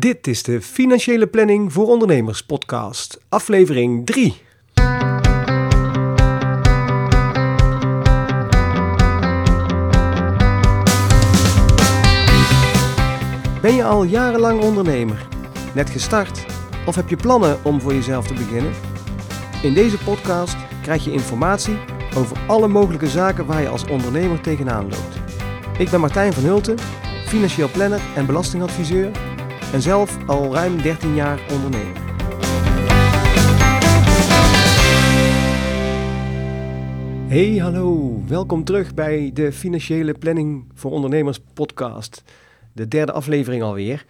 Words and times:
Dit 0.00 0.26
is 0.26 0.42
de 0.42 0.62
Financiële 0.62 1.26
Planning 1.26 1.72
voor 1.72 1.86
Ondernemers 1.86 2.42
podcast, 2.42 3.20
aflevering 3.28 4.06
3. 4.06 4.34
Ben 13.62 13.74
je 13.74 13.84
al 13.84 14.02
jarenlang 14.02 14.62
ondernemer? 14.62 15.28
Net 15.74 15.90
gestart? 15.90 16.46
Of 16.86 16.94
heb 16.94 17.08
je 17.08 17.16
plannen 17.16 17.64
om 17.64 17.80
voor 17.80 17.94
jezelf 17.94 18.26
te 18.26 18.34
beginnen? 18.34 18.72
In 19.62 19.74
deze 19.74 19.98
podcast 19.98 20.56
krijg 20.82 21.04
je 21.04 21.12
informatie 21.12 21.78
over 22.16 22.38
alle 22.46 22.68
mogelijke 22.68 23.08
zaken 23.08 23.46
waar 23.46 23.62
je 23.62 23.68
als 23.68 23.86
ondernemer 23.88 24.40
tegenaan 24.40 24.88
loopt. 24.88 25.38
Ik 25.78 25.90
ben 25.90 26.00
Martijn 26.00 26.32
van 26.32 26.44
Hulten, 26.44 26.78
financieel 27.26 27.70
planner 27.70 28.00
en 28.14 28.26
belastingadviseur 28.26 29.29
en 29.72 29.82
zelf 29.82 30.28
al 30.28 30.54
ruim 30.54 30.82
13 30.82 31.14
jaar 31.14 31.40
ondernemer. 31.52 32.08
Hey, 37.28 37.56
hallo. 37.56 38.20
Welkom 38.26 38.64
terug 38.64 38.94
bij 38.94 39.30
de 39.34 39.52
Financiële 39.52 40.14
Planning 40.14 40.64
voor 40.74 40.90
Ondernemers 40.90 41.40
podcast. 41.54 42.22
De 42.72 42.88
derde 42.88 43.12
aflevering 43.12 43.62
alweer. 43.62 44.04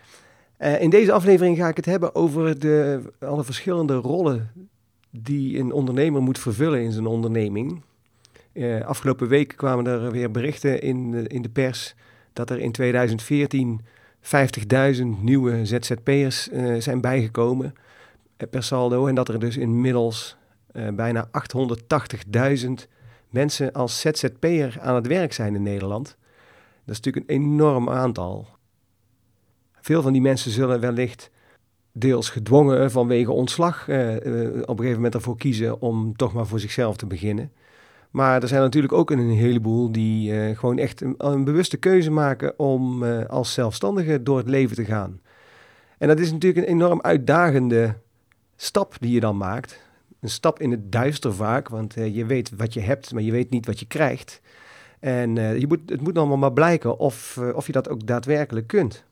Uh, 0.58 0.82
in 0.82 0.90
deze 0.90 1.12
aflevering 1.12 1.56
ga 1.56 1.68
ik 1.68 1.76
het 1.76 1.84
hebben 1.84 2.14
over 2.14 2.58
de, 2.58 3.00
alle 3.18 3.44
verschillende 3.44 3.94
rollen 3.94 4.50
die 5.10 5.58
een 5.58 5.72
ondernemer 5.72 6.22
moet 6.22 6.38
vervullen 6.38 6.82
in 6.82 6.92
zijn 6.92 7.06
onderneming. 7.06 7.82
Uh, 8.52 8.80
afgelopen 8.80 9.28
week 9.28 9.54
kwamen 9.56 9.86
er 9.86 10.10
weer 10.10 10.30
berichten 10.30 10.82
in, 10.82 11.26
in 11.26 11.42
de 11.42 11.48
pers 11.48 11.94
dat 12.32 12.50
er 12.50 12.58
in 12.58 12.72
2014 12.72 13.80
50.000 14.22 15.04
nieuwe 15.20 15.66
ZZP'ers 15.66 16.48
uh, 16.48 16.80
zijn 16.80 17.00
bijgekomen 17.00 17.74
per 18.50 18.62
saldo. 18.62 19.06
En 19.06 19.14
dat 19.14 19.28
er 19.28 19.40
dus 19.40 19.56
inmiddels 19.56 20.36
uh, 20.72 20.88
bijna 20.88 21.28
880.000 22.64 22.70
mensen 23.28 23.72
als 23.72 24.00
ZZP'er 24.00 24.76
aan 24.80 24.94
het 24.94 25.06
werk 25.06 25.32
zijn 25.32 25.54
in 25.54 25.62
Nederland. 25.62 26.16
Dat 26.84 26.98
is 26.98 27.00
natuurlijk 27.00 27.30
een 27.30 27.42
enorm 27.42 27.90
aantal. 27.90 28.48
Veel 29.80 30.02
van 30.02 30.12
die 30.12 30.22
mensen 30.22 30.50
zullen 30.50 30.80
wellicht 30.80 31.30
deels 31.92 32.30
gedwongen 32.30 32.90
vanwege 32.90 33.32
ontslag 33.32 33.82
op 33.82 33.88
een 33.88 34.62
gegeven 34.64 34.94
moment 34.94 35.14
ervoor 35.14 35.36
kiezen 35.36 35.80
om 35.80 36.16
toch 36.16 36.32
maar 36.32 36.46
voor 36.46 36.60
zichzelf 36.60 36.96
te 36.96 37.06
beginnen. 37.06 37.52
Maar 38.10 38.42
er 38.42 38.48
zijn 38.48 38.60
natuurlijk 38.60 38.92
ook 38.92 39.10
een 39.10 39.30
heleboel 39.30 39.92
die 39.92 40.32
uh, 40.32 40.58
gewoon 40.58 40.78
echt 40.78 41.02
een, 41.18 41.44
bewuste 41.44 41.76
keuze 41.76 42.10
maken 42.10 42.58
om 42.58 43.04
als 43.04 43.52
zelfstandige 43.52 44.22
door 44.22 44.38
het 44.38 44.48
leven 44.48 44.76
te 44.76 44.84
gaan. 44.84 45.20
En 45.98 46.08
dat 46.08 46.18
is 46.18 46.32
natuurlijk 46.32 46.66
een 46.66 46.72
enorm 46.72 47.00
uitdagende 47.00 47.94
stap 48.56 48.96
die 49.00 49.12
je 49.12 49.20
dan 49.20 49.36
maakt. 49.36 49.80
Een 50.20 50.30
stap 50.30 50.60
in 50.60 50.70
het 50.70 50.92
duister 50.92 51.34
vaak, 51.34 51.68
want 51.68 51.94
je 51.94 52.26
weet 52.26 52.50
wat 52.56 52.74
je 52.74 52.80
hebt, 52.80 53.12
maar 53.12 53.22
je 53.22 53.32
weet 53.32 53.50
niet 53.50 53.66
wat 53.66 53.80
je 53.80 53.86
krijgt. 53.86 54.40
En 55.00 55.34
je 55.34 55.66
moet, 55.68 55.80
het 55.86 56.00
moet 56.00 56.18
allemaal 56.18 56.36
maar 56.36 56.52
blijken 56.52 56.98
of, 56.98 57.40
of 57.54 57.66
je 57.66 57.72
dat 57.72 57.88
ook 57.88 58.06
daadwerkelijk 58.06 58.66
kunt. 58.66 59.04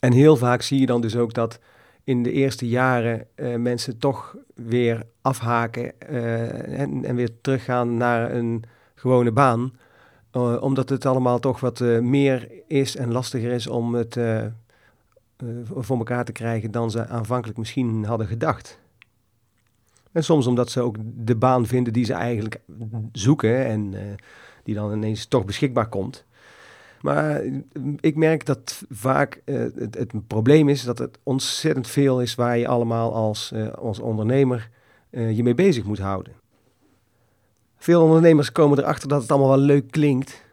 En 0.00 0.12
heel 0.12 0.36
vaak 0.36 0.62
zie 0.62 0.80
je 0.80 0.86
dan 0.86 1.00
dus 1.00 1.16
ook 1.16 1.34
dat 1.34 1.58
in 2.08 2.22
de 2.22 2.32
eerste 2.32 2.68
jaren 2.68 3.26
uh, 3.36 3.56
mensen 3.56 3.98
toch 3.98 4.36
weer 4.54 5.06
afhaken 5.22 5.92
uh, 6.10 6.80
en, 6.80 7.04
en, 7.04 7.14
weer 7.14 7.40
teruggaan 7.40 7.96
naar 7.96 8.32
een 8.34 8.64
gewone 8.94 9.32
baan. 9.32 9.72
Uh, 10.32 10.62
omdat 10.62 10.88
het 10.88 11.06
allemaal 11.06 11.38
toch 11.38 11.60
wat 11.60 11.80
meer 12.00 12.48
is 12.66 12.96
en 12.96 13.12
lastiger 13.12 13.52
is 13.52 13.66
om 13.66 13.94
het 13.94 14.16
voor 15.70 15.98
elkaar 15.98 16.24
te 16.24 16.32
krijgen 16.32 16.70
dan 16.70 16.90
ze 16.90 17.06
aanvankelijk 17.06 17.58
misschien 17.58 18.04
hadden 18.04 18.26
gedacht. 18.26 18.78
En 20.12 20.24
soms 20.24 20.46
omdat 20.46 20.70
ze 20.70 20.80
ook 20.80 20.96
de 21.14 21.36
baan 21.36 21.66
vinden 21.66 21.92
die 21.92 22.04
ze 22.04 22.12
eigenlijk 22.12 22.60
zoeken 23.12 23.66
en 23.66 23.94
die 24.62 24.74
dan 24.74 24.92
ineens 24.92 25.26
toch 25.26 25.44
beschikbaar 25.44 25.88
komt. 25.88 26.24
Maar 27.00 27.42
ik 28.00 28.16
merk 28.16 28.46
dat 28.46 28.82
vaak 28.88 29.42
uh, 29.44 29.60
het, 29.74 30.26
probleem 30.26 30.68
is 30.68 30.82
dat 30.82 30.98
het 30.98 31.18
ontzettend 31.22 31.86
veel 31.86 32.22
is 32.22 32.34
waar 32.34 32.58
je 32.58 32.68
allemaal 32.68 33.14
als, 33.14 33.50
uh, 33.54 33.68
als 33.68 33.98
ondernemer 33.98 34.70
je 35.10 35.42
mee 35.42 35.54
bezig 35.54 35.84
moet 35.84 35.98
houden. 35.98 36.32
Veel 37.76 38.02
ondernemers 38.02 38.52
komen 38.52 38.78
erachter 38.78 39.08
dat 39.08 39.22
het 39.22 39.30
allemaal 39.30 39.48
wel 39.48 39.58
leuk 39.58 39.90
klinkt 39.90 40.44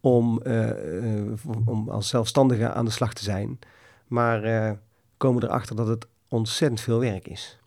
om, 0.00 0.42
om 1.64 1.88
als 1.88 2.08
zelfstandige 2.08 2.72
aan 2.72 2.84
de 2.84 2.90
slag 2.90 3.12
te 3.12 3.22
zijn. 3.22 3.58
Maar 4.06 4.76
komen 5.16 5.42
erachter 5.42 5.76
dat 5.76 5.86
het 5.86 6.06
ontzettend 6.28 6.80
veel 6.80 6.98
werk 6.98 7.28
is. 7.28 7.58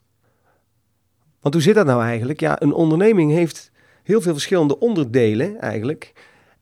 Want 1.42 1.54
hoe 1.54 1.64
zit 1.64 1.76
dat 1.76 1.86
nou 1.86 2.04
eigenlijk? 2.04 2.40
Ja, 2.40 2.62
een 2.62 2.74
onderneming 2.74 3.32
heeft 3.32 3.72
heel 4.04 4.22
veel 4.22 4.34
verschillende 4.34 4.80
onderdelen 4.80 5.60
eigenlijk. 5.60 6.14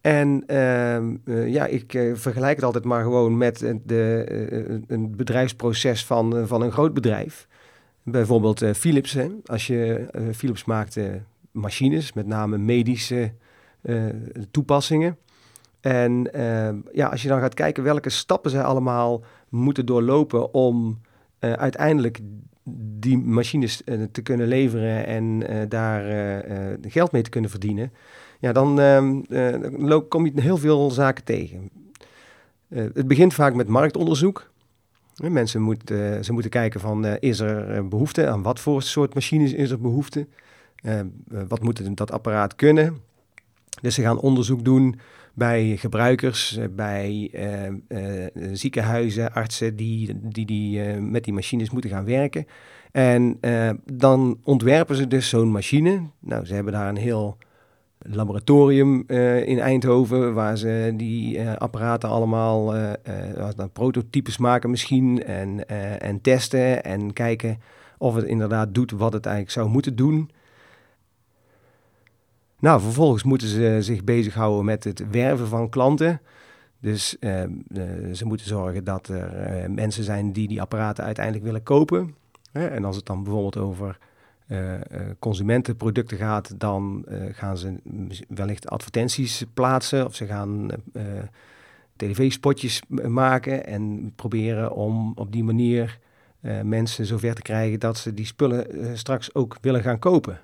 En 0.06 0.44
uh, 0.48 1.48
ja, 1.48 1.66
ik 1.66 1.94
uh, 1.94 2.16
vergelijk 2.16 2.56
het 2.56 2.66
altijd 2.66 2.84
maar 2.84 3.04
gewoon 3.04 3.38
met 3.38 3.60
de, 3.86 4.28
uh, 4.52 4.80
een 4.88 5.16
bedrijfsproces 5.16 6.06
van, 6.06 6.48
van 6.48 6.62
een 6.62 6.72
groot 6.72 6.94
bedrijf. 6.94 7.48
Bijvoorbeeld 8.04 8.66
Philips. 8.74 9.18
Als 9.46 9.68
je 9.68 10.08
Philips 10.34 10.66
maakt 10.66 10.98
machines, 11.52 12.14
met 12.14 12.28
name 12.28 12.58
medische 12.58 13.32
toepassingen. 14.52 15.18
En 15.82 16.34
ehm, 16.34 16.76
ja, 16.94 17.08
als 17.08 17.22
je 17.22 17.28
dan 17.28 17.40
gaat 17.40 17.54
kijken 17.54 17.84
welke 17.84 18.10
stappen 18.10 18.52
zij 18.52 18.64
allemaal 18.64 19.24
moeten 19.50 19.86
doorlopen 19.86 20.54
om 20.54 21.02
uiteindelijk 21.40 22.20
die 23.00 23.18
machines 23.18 23.82
te 24.12 24.22
kunnen 24.22 24.48
leveren 24.48 25.06
en 25.06 25.44
daar 25.70 26.04
geld 26.82 27.12
mee 27.12 27.22
te 27.22 27.30
kunnen 27.30 27.50
verdienen 27.50 27.92
ja, 28.40 28.52
dan 28.52 28.80
uh, 29.30 30.00
kom 30.10 30.26
je 30.26 30.42
heel 30.42 30.58
veel 30.58 30.92
zaken 30.92 31.24
tegen. 31.24 31.70
Uh, 32.70 32.86
het 32.94 33.08
begint 33.08 33.34
vaak 33.34 33.54
met 33.54 33.68
marktonderzoek. 33.68 34.52
Mensen 35.16 35.62
moeten, 35.62 36.26
ze 36.26 36.34
moeten 36.34 36.52
kijken 36.52 36.80
van, 36.80 37.06
is 37.06 37.40
er 37.40 37.88
behoefte 37.88 38.28
aan 38.28 38.42
wat 38.42 38.60
voor 38.60 38.82
soort 38.82 39.14
machines 39.14 39.54
is 39.54 39.72
er 39.72 39.82
behoefte? 39.82 40.28
wat 41.48 41.64
moet 41.64 41.98
dat 41.98 42.12
apparaat 42.12 42.56
kunnen? 42.56 42.98
Dus 43.82 43.96
ze 43.96 44.02
gaan 44.02 44.20
onderzoek 44.20 44.66
doen 44.66 45.00
bij 45.34 45.78
gebruikers, 45.78 46.60
bij 46.72 47.32
ziekenhuizen, 48.54 49.34
artsen 49.34 49.76
die, 49.76 50.20
die, 50.22 50.46
die 50.46 50.82
met 50.84 51.24
die 51.24 51.34
machines 51.34 51.70
moeten 51.70 51.90
gaan 51.90 52.06
werken. 52.06 52.48
En 52.92 53.40
dan 53.94 54.40
ontwerpen 54.44 54.96
ze 54.96 55.08
dus 55.08 55.30
zo'n 55.30 55.52
machine. 55.52 56.02
Nou, 56.20 56.46
ze 56.46 56.54
hebben 56.54 56.74
daar 56.74 56.90
een 56.90 56.98
heel 56.98 57.38
laboratorium 57.98 59.04
uh, 59.08 59.48
in 59.48 59.60
Eindhoven, 59.60 60.34
waar 60.34 60.58
ze 60.58 60.94
die 60.96 61.38
uh, 61.38 61.56
apparaten 61.56 62.10
allemaal, 62.10 62.74
dan 63.56 63.72
prototypes 63.72 64.38
maken 64.38 64.70
misschien 64.70 65.24
en, 65.24 65.70
en 66.00 66.22
testen 66.22 66.84
en 66.84 67.14
kijken 67.14 67.60
of 67.98 68.16
het 68.16 68.26
inderdaad 68.26 68.74
doet 68.74 68.92
wat 68.92 69.14
het 69.14 69.26
eigenlijk 69.26 69.56
zou 69.56 69.70
moeten 69.70 69.96
doen. 69.96 70.30
Nou, 72.60 72.82
vervolgens 72.82 73.24
moeten 73.24 73.48
ze 73.48 73.78
zich 73.80 74.04
bezighouden 74.04 74.66
met 74.66 74.84
het 74.84 75.10
werven 75.10 75.48
van 75.48 75.70
klanten. 75.70 76.22
Dus 76.80 77.10
ze 78.14 78.22
moeten 78.24 78.48
zorgen 78.48 78.84
dat 78.84 79.08
er 79.08 79.72
mensen 79.72 80.04
zijn 80.04 80.32
die 80.32 80.48
die 80.48 80.62
apparaten 80.62 81.04
uiteindelijk 81.04 81.46
willen 81.46 81.64
kopen. 81.64 82.16
En 82.52 82.86
als 82.86 82.96
het 82.96 83.06
dan 83.06 83.24
bijvoorbeeld 83.24 83.58
over 83.58 83.98
uh, 84.48 84.74
consumentenproducten 85.20 86.18
gaat, 86.18 86.60
dan 86.60 87.06
uh, 87.08 87.24
gaan 87.32 87.58
ze 87.58 87.80
wellicht 88.28 88.70
advertenties 88.70 89.44
plaatsen 89.54 90.06
of 90.06 90.16
ze 90.16 90.26
gaan 90.26 90.70
tv-spotjes 91.96 92.82
maken 93.08 93.66
en 93.66 94.14
proberen 94.16 94.72
om 94.72 95.12
op 95.16 95.32
die 95.32 95.44
manier 95.44 96.00
mensen 96.64 97.06
zover 97.06 97.36
te 97.36 97.42
krijgen 97.42 97.80
dat 97.80 97.98
ze 97.98 98.14
die 98.14 98.26
spullen 98.26 98.98
straks 98.98 99.34
ook 99.36 99.58
willen 99.62 99.82
gaan 99.82 100.00
kopen. 100.00 100.40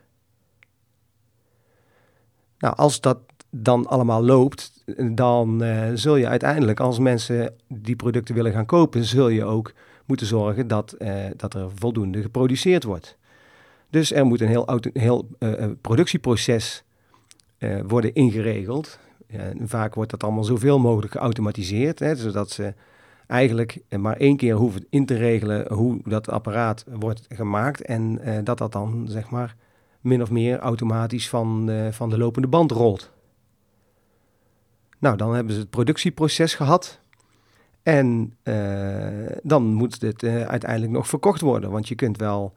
Nou, 2.57 2.75
als 2.75 3.01
dat 3.01 3.19
dan 3.49 3.87
allemaal 3.87 4.23
loopt, 4.23 4.83
dan 5.11 5.63
zul 5.93 6.15
je 6.15 6.27
uiteindelijk, 6.27 6.79
als 6.79 6.99
mensen 6.99 7.55
die 7.67 7.95
producten 7.95 8.35
willen 8.35 8.51
gaan 8.51 8.65
kopen, 8.65 9.03
zul 9.03 9.27
je 9.27 9.45
ook 9.45 9.73
moeten 10.05 10.27
zorgen 10.27 10.67
dat, 10.67 10.95
dat 11.35 11.53
er 11.53 11.71
voldoende 11.75 12.21
geproduceerd 12.21 12.83
wordt. 12.83 13.17
Dus 13.91 14.13
er 14.13 14.25
moet 14.25 14.41
een 14.41 14.47
heel, 14.47 14.79
heel 14.93 15.27
uh, 15.39 15.65
productieproces 15.81 16.83
uh, 17.59 17.79
worden 17.87 18.13
ingeregeld. 18.13 18.99
en 19.27 19.67
vaak 19.67 19.95
wordt 19.95 20.11
dat 20.11 20.23
allemaal 20.23 20.43
zoveel 20.43 20.79
mogelijk 20.79 21.11
geautomatiseerd, 21.11 21.99
hè, 21.99 22.15
zodat 22.15 22.49
ze 22.49 22.73
eigenlijk 23.27 23.79
maar 23.99 24.17
één 24.17 24.37
keer 24.37 24.55
hoeven 24.55 24.85
in 24.89 25.05
te 25.05 25.15
regelen 25.15 25.73
hoe 25.73 25.99
dat 26.03 26.29
apparaat 26.29 26.85
wordt 26.89 27.25
gemaakt 27.29 27.81
en 27.81 28.21
dat 28.43 28.57
dat 28.57 28.71
dan 28.71 29.05
zeg 29.09 29.29
maar 29.29 29.55
min 30.01 30.21
of 30.21 30.31
meer 30.31 30.59
automatisch 30.59 31.29
van, 31.29 31.71
van 31.91 32.09
de 32.09 32.17
lopende 32.17 32.47
band 32.47 32.71
rolt. 32.71 33.11
Nou, 34.99 35.17
dan 35.17 35.33
hebben 35.35 35.53
ze 35.53 35.59
het 35.59 35.69
productieproces 35.69 36.55
gehad 36.55 36.99
En 37.83 38.37
dan 39.43 39.63
moet 39.63 40.01
het 40.01 40.23
uiteindelijk 40.23 40.91
nog 40.91 41.07
verkocht 41.07 41.41
worden. 41.41 41.71
Want 41.71 41.87
je 41.87 41.95
kunt 41.95 42.17
wel 42.17 42.53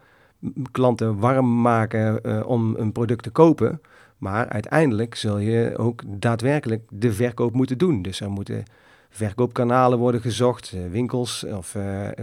klanten 0.71 1.19
warm 1.19 1.61
maken 1.61 2.21
om 2.47 2.75
een 2.77 2.93
product 2.93 3.23
te 3.23 3.31
kopen. 3.31 3.81
Maar 4.19 4.49
uiteindelijk 4.49 5.15
zul 5.15 5.39
je 5.39 5.75
ook 5.79 6.03
daadwerkelijk 6.07 6.83
de 6.91 7.13
verkoop 7.13 7.53
moeten 7.53 7.79
doen. 7.79 8.03
Dus 8.03 8.21
er 8.21 8.31
moeten 8.31 8.65
verkoopkanalen 9.11 9.99
worden 9.99 10.21
gezocht, 10.21 10.77
winkels 10.91 11.45
of 11.45 11.77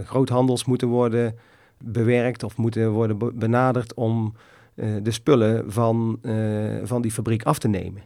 groothandels 0.04 0.64
moeten 0.64 0.88
worden 0.88 1.38
bewerkt 1.84 2.42
of 2.42 2.56
moeten 2.56 2.90
worden 2.90 3.38
benaderd 3.38 3.94
om 3.94 4.34
de 4.74 5.10
spullen 5.10 5.72
van, 5.72 6.18
van 6.82 7.02
die 7.02 7.10
fabriek 7.10 7.42
af 7.42 7.58
te 7.58 7.68
nemen. 7.68 8.02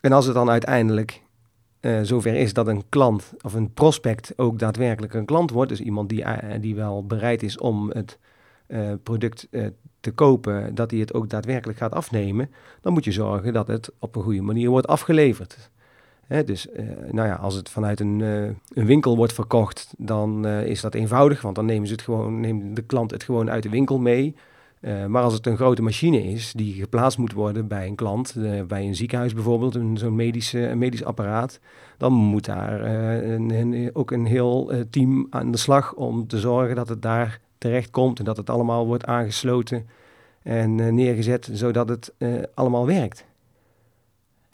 En 0.00 0.12
als 0.12 0.24
het 0.24 0.34
dan 0.34 0.50
uiteindelijk 0.50 1.22
uh, 1.80 2.00
zover 2.02 2.34
is 2.34 2.52
dat 2.52 2.66
een 2.66 2.82
klant 2.88 3.32
of 3.40 3.54
een 3.54 3.72
prospect 3.72 4.32
ook 4.36 4.58
daadwerkelijk 4.58 5.14
een 5.14 5.24
klant 5.24 5.50
wordt, 5.50 5.68
dus 5.70 5.80
iemand 5.80 6.08
die, 6.08 6.24
die 6.60 6.74
wel 6.74 7.06
bereid 7.06 7.42
is 7.42 7.58
om 7.58 7.90
het 7.90 8.18
product 9.02 9.48
te 10.00 10.10
kopen, 10.10 10.74
dat 10.74 10.90
hij 10.90 11.00
het 11.00 11.14
ook 11.14 11.28
daadwerkelijk 11.28 11.78
gaat 11.78 11.92
afnemen, 11.92 12.50
dan 12.80 12.92
moet 12.92 13.04
je 13.04 13.12
zorgen 13.12 13.52
dat 13.52 13.66
het 13.66 13.90
op 13.98 14.16
een 14.16 14.22
goede 14.22 14.42
manier 14.42 14.70
wordt 14.70 14.86
afgeleverd 14.86 15.70
dus 16.44 16.66
uh, 16.66 16.82
nou 17.10 17.28
ja, 17.28 17.34
als 17.34 17.54
het 17.54 17.68
vanuit 17.68 18.00
een, 18.00 18.20
een 18.20 18.86
winkel 18.86 19.16
wordt 19.16 19.32
verkocht, 19.32 19.94
dan 19.98 20.46
is 20.46 20.80
dat 20.80 20.94
eenvoudig, 20.94 21.42
want 21.42 21.54
dan 21.54 21.64
nemen 21.64 21.86
ze 21.86 21.92
het 21.92 22.02
gewoon, 22.02 22.40
neemt 22.40 22.76
de 22.76 22.82
klant 22.82 23.10
het 23.10 23.22
gewoon 23.22 23.50
uit 23.50 23.62
de 23.62 23.68
winkel 23.68 23.98
mee. 23.98 24.36
Maar 24.80 25.22
als 25.22 25.34
het 25.34 25.46
een 25.46 25.56
grote 25.56 25.82
machine 25.82 26.22
is 26.22 26.52
die 26.52 26.74
geplaatst 26.74 27.18
moet 27.18 27.32
worden 27.32 27.68
bij 27.68 27.86
een 27.86 27.94
klant, 27.94 28.34
bij 28.66 28.86
een 28.86 28.96
ziekenhuis 28.96 29.34
bijvoorbeeld, 29.34 29.78
zo'n 29.94 30.14
medisch, 30.14 30.52
medisch 30.52 31.04
apparaat, 31.04 31.60
dan 31.96 32.12
moet 32.12 32.44
daar 32.44 32.80
een, 33.24 33.50
een, 33.50 33.90
ook 33.92 34.10
een 34.10 34.26
heel 34.26 34.72
team 34.90 35.26
aan 35.30 35.50
de 35.50 35.58
slag 35.58 35.94
om 35.94 36.26
te 36.26 36.38
zorgen 36.38 36.76
dat 36.76 36.88
het 36.88 37.02
daar 37.02 37.40
terecht 37.58 37.90
komt 37.90 38.18
en 38.18 38.24
dat 38.24 38.36
het 38.36 38.50
allemaal 38.50 38.86
wordt 38.86 39.06
aangesloten 39.06 39.86
en 40.42 40.94
neergezet, 40.94 41.48
zodat 41.52 41.88
het 41.88 42.12
allemaal 42.54 42.86
werkt. 42.86 43.24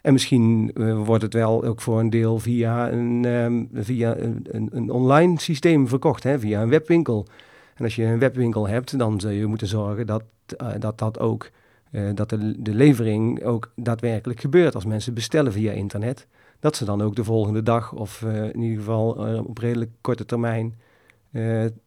En 0.07 0.13
misschien 0.13 0.71
wordt 1.05 1.23
het 1.23 1.33
wel 1.33 1.63
ook 1.63 1.81
voor 1.81 1.99
een 1.99 2.09
deel 2.09 2.39
via 2.39 2.91
een, 2.91 3.25
um, 3.25 3.69
via 3.73 4.17
een, 4.17 4.69
een, 4.71 4.89
online 4.89 5.39
systeem 5.39 5.87
verkocht, 5.87 6.23
hè, 6.23 6.39
via 6.39 6.61
een 6.61 6.69
webwinkel. 6.69 7.25
En 7.77 7.83
als 7.83 7.95
je 7.95 8.03
een 8.03 8.19
webwinkel 8.19 8.67
hebt, 8.67 8.97
dan 8.97 9.19
zul 9.19 9.29
je 9.29 9.45
moeten 9.45 9.67
zorgen 9.67 10.07
dat 10.07 10.23
uh, 10.61 10.69
dat, 10.79 10.97
dat 10.97 11.19
ook, 11.19 11.49
uh, 11.91 12.09
dat 12.13 12.29
de, 12.29 12.61
de 12.61 12.73
levering 12.73 13.43
ook 13.43 13.71
daadwerkelijk 13.75 14.39
gebeurt. 14.39 14.75
Als 14.75 14.85
mensen 14.85 15.13
bestellen 15.13 15.51
via 15.51 15.71
internet, 15.71 16.27
dat 16.59 16.75
ze 16.75 16.85
dan 16.85 17.01
ook 17.01 17.15
de 17.15 17.23
volgende 17.23 17.63
dag 17.63 17.93
of 17.93 18.21
in 18.21 18.61
ieder 18.61 18.77
geval 18.77 19.11
op 19.43 19.57
redelijk 19.57 19.91
korte 20.01 20.25
termijn 20.25 20.75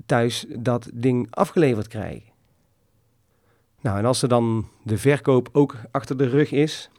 thuis 0.06 0.46
dat 0.58 0.90
ding 0.94 1.26
afgeleverd 1.31 1.88
krijgen. 1.88 2.31
Nou, 3.81 3.98
en 3.98 4.04
als 4.04 4.22
er 4.22 4.28
dan 4.28 4.69
de 4.82 4.98
verkoop 4.98 5.48
ook 5.52 5.76
achter 5.90 6.16
de 6.16 6.28
rug 6.28 6.52
is, 6.52 6.90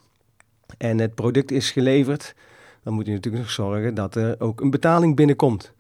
en 0.78 1.00
het 1.00 1.16
product 1.16 1.52
is 1.52 1.72
geleverd, 1.72 2.36
dan 2.84 2.94
moet 2.94 3.06
je 3.06 3.12
natuurlijk 3.12 3.44
nog 3.44 3.52
zorgen 3.52 3.94
dat 3.94 4.16
er 4.16 4.36
ook 4.40 4.62
een 4.62 4.70
betaling 4.70 5.16
binnenkomt. 5.16 5.74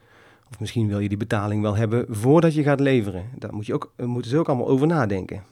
Of 0.51 0.59
misschien 0.59 0.87
wil 0.87 0.99
je 0.99 1.09
die 1.09 1.17
betaling 1.17 1.61
wel 1.61 1.75
hebben 1.75 2.05
voordat 2.09 2.53
je 2.53 2.63
gaat 2.63 2.79
leveren. 2.79 3.29
Daar 3.37 3.53
moet 3.53 3.65
je 3.65 3.73
ook, 3.73 3.93
moeten 3.97 4.31
ze 4.31 4.37
ook 4.37 4.47
allemaal 4.47 4.67
over 4.67 4.87
nadenken. 4.87 5.43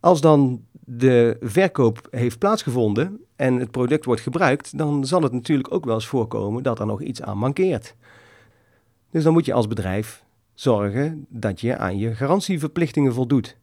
Als 0.00 0.20
dan 0.20 0.64
de 0.84 1.36
verkoop 1.40 2.06
heeft 2.10 2.38
plaatsgevonden 2.38 3.20
en 3.36 3.54
het 3.54 3.70
product 3.70 4.04
wordt 4.04 4.20
gebruikt, 4.20 4.78
dan 4.78 5.06
zal 5.06 5.22
het 5.22 5.32
natuurlijk 5.32 5.72
ook 5.72 5.84
wel 5.84 5.94
eens 5.94 6.06
voorkomen 6.06 6.62
dat 6.62 6.78
er 6.78 6.86
nog 6.86 7.02
iets 7.02 7.22
aan 7.22 7.38
mankeert. 7.38 7.94
Dus 9.10 9.22
dan 9.22 9.32
moet 9.32 9.44
je 9.44 9.52
als 9.52 9.68
bedrijf 9.68 10.24
zorgen 10.54 11.26
dat 11.28 11.60
je 11.60 11.76
aan 11.76 11.98
je 11.98 12.14
garantieverplichtingen 12.14 13.14
voldoet. 13.14 13.56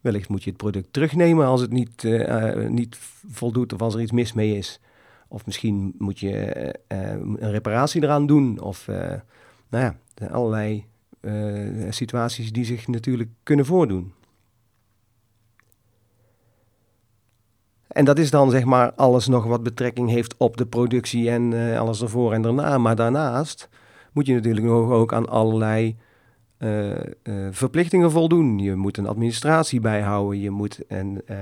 Wellicht 0.00 0.28
moet 0.28 0.44
je 0.44 0.48
het 0.48 0.58
product 0.58 0.92
terugnemen 0.92 1.46
als 1.46 1.60
het 1.60 1.72
niet, 1.72 2.02
uh, 2.02 2.68
niet 2.68 2.98
voldoet 3.30 3.72
of 3.72 3.80
als 3.80 3.94
er 3.94 4.00
iets 4.00 4.12
mis 4.12 4.32
mee 4.32 4.56
is. 4.56 4.80
Of 5.28 5.46
misschien 5.46 5.94
moet 5.98 6.18
je 6.18 6.74
uh, 6.88 7.10
een 7.10 7.50
reparatie 7.50 8.02
eraan 8.02 8.26
doen. 8.26 8.60
Of 8.60 8.86
nou 9.68 9.84
ja, 9.84 9.96
allerlei 10.30 10.86
situaties 11.90 12.52
die 12.52 12.64
zich 12.64 12.88
natuurlijk 12.88 13.30
kunnen 13.42 13.66
voordoen. 13.66 14.12
En 17.88 18.04
dat 18.04 18.18
is 18.18 18.30
dan 18.30 18.50
zeg 18.50 18.64
maar 18.64 18.92
alles 18.92 19.26
nog 19.26 19.44
wat 19.44 19.62
betrekking 19.62 20.10
heeft 20.10 20.36
op 20.36 20.56
de 20.56 20.66
productie 20.66 21.30
en 21.30 21.76
alles 21.78 22.02
ervoor 22.02 22.32
en 22.32 22.42
daarna. 22.42 22.78
Maar 22.78 22.96
daarnaast 22.96 23.68
moet 24.12 24.26
je 24.26 24.34
natuurlijk 24.34 24.66
nog 24.66 24.90
ook 24.90 25.12
aan 25.12 25.28
allerlei 25.28 25.96
uh, 26.58 26.90
uh, 26.90 27.46
verplichtingen 27.50 28.10
voldoen. 28.10 28.58
Je 28.58 28.74
moet 28.74 28.96
een 28.96 29.06
administratie 29.06 29.80
bijhouden, 29.80 30.40
je 30.40 30.50
moet 30.50 30.86
en, 30.86 31.08
uh, 31.14 31.36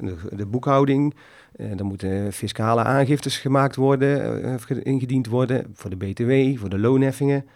de, 0.00 0.16
de, 0.36 0.46
boekhouding, 0.46 1.14
er 1.56 1.84
moeten 1.84 2.32
fiscale 2.32 2.82
aangiftes 2.82 3.38
gemaakt 3.38 3.76
worden, 3.76 4.58
ingediend 4.82 5.26
worden 5.26 5.66
voor 5.74 5.90
de 5.90 5.96
BTW, 5.96 6.58
voor 6.60 6.68
de 6.68 6.78
loonheffingen, 6.78 7.46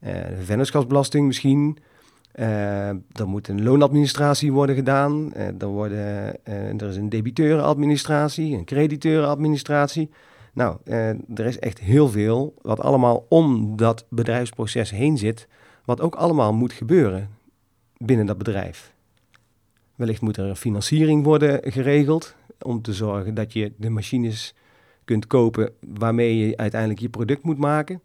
de 0.00 0.42
vennootschapsbelasting 0.42 1.26
misschien. 1.26 1.78
er 2.32 3.26
moet 3.26 3.48
een 3.48 3.62
loonadministratie 3.62 4.52
worden 4.52 4.74
gedaan, 4.74 5.34
er, 5.34 5.66
worden, 5.66 6.44
er 6.44 6.88
is 6.88 6.96
een 6.96 7.08
debiteurenadministratie, 7.08 8.56
een 8.56 8.64
crediteurenadministratie. 8.64 10.10
Nou, 10.52 10.76
er 11.34 11.46
is 11.46 11.58
echt 11.58 11.78
heel 11.78 12.08
veel 12.08 12.54
wat 12.62 12.80
allemaal 12.80 13.26
om 13.28 13.76
dat 13.76 14.06
bedrijfsproces 14.08 14.90
heen 14.90 15.18
zit 15.18 15.48
wat 15.84 16.00
ook 16.00 16.14
allemaal 16.14 16.52
moet 16.52 16.72
gebeuren 16.72 17.30
binnen 17.96 18.26
dat 18.26 18.38
bedrijf. 18.38 18.92
Wellicht 19.94 20.20
moet 20.20 20.36
er 20.36 20.54
financiering 20.54 21.24
worden 21.24 21.72
geregeld 21.72 22.34
om 22.60 22.82
te 22.82 22.92
zorgen 22.92 23.34
dat 23.34 23.52
je 23.52 23.72
de 23.76 23.90
machines 23.90 24.54
kunt 25.04 25.26
kopen 25.26 25.70
waarmee 25.80 26.36
je 26.36 26.56
uiteindelijk 26.56 27.00
je 27.00 27.08
product 27.08 27.42
moet 27.42 27.58
maken. 27.58 28.00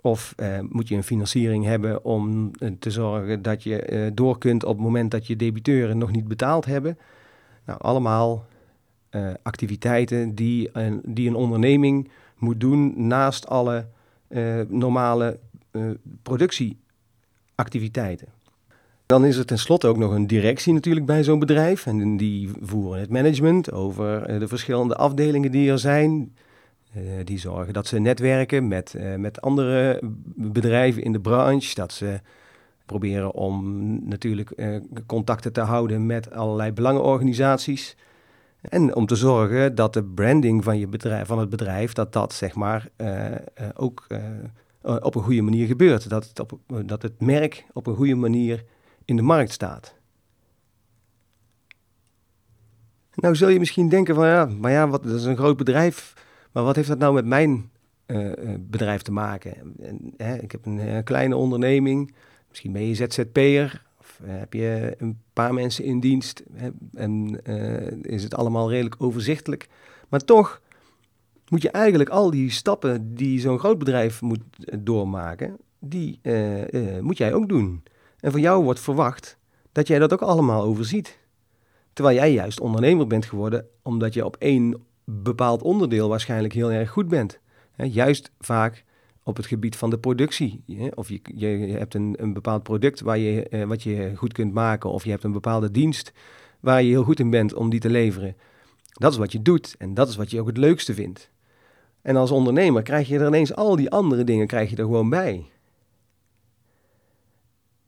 Of 0.00 0.32
eh, 0.36 0.58
moet 0.68 0.88
je 0.88 0.94
een 0.94 1.02
financiering 1.02 1.64
hebben 1.64 2.04
om 2.04 2.50
eh, 2.58 2.70
te 2.78 2.90
zorgen 2.90 3.42
dat 3.42 3.62
je 3.62 3.82
eh, 3.82 4.10
door 4.14 4.38
kunt 4.38 4.64
op 4.64 4.74
het 4.74 4.84
moment 4.84 5.10
dat 5.10 5.26
je 5.26 5.36
debiteuren 5.36 5.98
nog 5.98 6.10
niet 6.10 6.28
betaald 6.28 6.64
hebben. 6.64 6.98
Nou, 7.64 7.80
allemaal 7.80 8.46
eh, 9.10 9.30
activiteiten 9.42 10.34
die, 10.34 10.70
die 11.02 11.28
een 11.28 11.34
onderneming 11.34 12.10
moet 12.38 12.60
doen 12.60 13.06
naast 13.06 13.46
alle 13.46 13.86
eh, 14.28 14.60
normale 14.68 15.38
productie 16.22 16.79
activiteiten. 17.60 18.28
Dan 19.10 19.24
is 19.24 19.36
er 19.36 19.44
tenslotte 19.44 19.86
ook 19.86 19.96
nog 19.96 20.12
een 20.12 20.26
directie 20.26 20.72
natuurlijk 20.72 21.06
bij 21.06 21.24
zo'n 21.24 21.38
bedrijf. 21.38 21.86
En 21.86 22.16
die 22.16 22.50
voeren 22.60 23.00
het 23.00 23.10
management 23.10 23.72
over 23.72 24.22
eh, 24.22 24.38
de 24.38 24.48
verschillende 24.48 24.96
afdelingen 24.96 25.50
die 25.50 25.70
er 25.70 25.78
zijn. 25.78 26.34
Uh, 26.96 27.02
die 27.24 27.38
zorgen 27.38 27.72
dat 27.72 27.86
ze 27.86 27.98
netwerken 27.98 28.68
met, 28.68 28.94
uh, 28.96 29.14
met 29.14 29.40
andere 29.40 30.00
bedrijven 30.34 31.02
in 31.02 31.12
de 31.12 31.20
branche. 31.20 31.74
Dat 31.74 31.92
ze 31.92 32.20
proberen 32.86 33.32
om 33.32 33.98
natuurlijk 34.08 34.52
contacten 35.06 35.52
te 35.52 35.60
houden 35.60 36.06
met 36.06 36.32
allerlei 36.32 36.72
belangenorganisaties. 36.72 37.96
En 38.60 38.94
om 38.94 39.06
te 39.06 39.16
zorgen 39.16 39.74
dat 39.74 39.92
de 39.92 40.04
branding 40.04 40.64
van, 40.64 40.78
je 40.78 40.86
bedrijf, 40.86 41.26
van 41.26 41.38
het 41.38 41.50
bedrijf, 41.50 41.92
dat 41.92 42.12
dat 42.12 42.32
zeg 42.32 42.54
maar 42.54 42.88
ook 43.74 44.06
uh, 44.84 44.96
op 45.00 45.14
een 45.14 45.22
goede 45.22 45.42
manier 45.42 45.66
gebeurt. 45.66 46.08
Dat 46.08 46.28
het, 46.28 46.40
op, 46.40 46.58
dat 46.86 47.02
het 47.02 47.20
merk 47.20 47.66
op 47.72 47.86
een 47.86 47.96
goede 47.96 48.14
manier 48.14 48.64
in 49.04 49.16
de 49.16 49.22
markt 49.22 49.52
staat. 49.52 49.94
Nou 53.14 53.36
zul 53.36 53.48
je 53.48 53.58
misschien 53.58 53.88
denken 53.88 54.14
van 54.14 54.26
ja, 54.26 54.44
maar 54.44 54.70
ja, 54.70 54.88
wat, 54.88 55.02
dat 55.02 55.14
is 55.14 55.24
een 55.24 55.36
groot 55.36 55.56
bedrijf. 55.56 56.14
Maar 56.52 56.64
wat 56.64 56.76
heeft 56.76 56.88
dat 56.88 56.98
nou 56.98 57.14
met 57.14 57.24
mijn 57.24 57.70
uh, 58.06 58.32
bedrijf 58.60 59.02
te 59.02 59.12
maken? 59.12 59.56
En, 59.80 60.14
hè, 60.16 60.36
ik 60.36 60.52
heb 60.52 60.66
een 60.66 61.04
kleine 61.04 61.36
onderneming. 61.36 62.14
Misschien 62.48 62.72
ben 62.72 62.86
je 62.86 62.94
ZZP'er. 62.94 63.82
Of 63.98 64.20
heb 64.24 64.52
je 64.52 64.94
een 64.98 65.20
paar 65.32 65.54
mensen 65.54 65.84
in 65.84 66.00
dienst. 66.00 66.42
Hè, 66.52 66.70
en 66.94 67.40
is 68.02 68.22
het 68.22 68.34
allemaal 68.34 68.70
redelijk 68.70 68.94
overzichtelijk. 68.98 69.68
Maar 70.08 70.20
toch 70.20 70.60
moet 71.50 71.62
je 71.62 71.70
eigenlijk 71.70 72.10
al 72.10 72.30
die 72.30 72.50
stappen 72.50 73.14
die 73.14 73.40
zo'n 73.40 73.58
groot 73.58 73.78
bedrijf 73.78 74.20
moet 74.20 74.40
eh, 74.64 74.78
doormaken, 74.80 75.56
die 75.78 76.18
uh, 76.22 76.68
uh, 76.68 77.00
moet 77.00 77.16
jij 77.16 77.32
ook 77.34 77.48
doen. 77.48 77.82
En 78.20 78.30
van 78.30 78.40
jou 78.40 78.64
wordt 78.64 78.80
verwacht 78.80 79.38
dat 79.72 79.86
jij 79.86 79.98
dat 79.98 80.12
ook 80.12 80.22
allemaal 80.22 80.62
overziet. 80.62 81.18
Terwijl 81.92 82.16
jij 82.16 82.32
juist 82.32 82.60
ondernemer 82.60 83.06
bent 83.06 83.24
geworden 83.24 83.66
omdat 83.82 84.14
je 84.14 84.24
op 84.24 84.36
één 84.36 84.82
bepaald 85.04 85.62
onderdeel 85.62 86.08
waarschijnlijk 86.08 86.52
heel 86.52 86.72
erg 86.72 86.90
goed 86.90 87.08
bent. 87.08 87.38
juist 87.76 88.30
vaak 88.38 88.84
op 89.22 89.36
het 89.36 89.46
gebied 89.46 89.76
van 89.76 89.90
de 89.90 89.98
productie. 89.98 90.64
Of 90.94 91.08
je, 91.08 91.20
je, 91.34 91.46
hebt 91.78 91.94
een, 91.94 92.14
een 92.18 92.32
bepaald 92.32 92.62
product 92.62 93.00
waar 93.00 93.18
je, 93.18 93.64
wat 93.66 93.82
je 93.82 94.12
goed 94.16 94.32
kunt 94.32 94.52
maken, 94.52 94.90
of 94.90 95.04
je 95.04 95.10
hebt 95.10 95.24
een 95.24 95.32
bepaalde 95.32 95.70
dienst 95.70 96.12
waar 96.60 96.82
je 96.82 96.88
heel 96.88 97.04
goed 97.04 97.20
in 97.20 97.30
bent 97.30 97.54
om 97.54 97.70
die 97.70 97.80
te 97.80 97.90
leveren. 97.90 98.36
Dat 98.92 99.12
is 99.12 99.18
wat 99.18 99.32
je 99.32 99.42
doet 99.42 99.74
en 99.78 99.94
dat 99.94 100.08
is 100.08 100.16
wat 100.16 100.30
je 100.30 100.40
ook 100.40 100.46
het 100.46 100.56
leukste 100.56 100.94
vindt. 100.94 101.30
En 102.02 102.16
als 102.16 102.30
ondernemer 102.30 102.82
krijg 102.82 103.08
je 103.08 103.18
er 103.18 103.26
ineens 103.26 103.54
al 103.54 103.76
die 103.76 103.90
andere 103.90 104.24
dingen 104.24 104.46
krijg 104.46 104.70
je 104.70 104.76
er 104.76 104.84
gewoon 104.84 105.10
bij. 105.10 105.50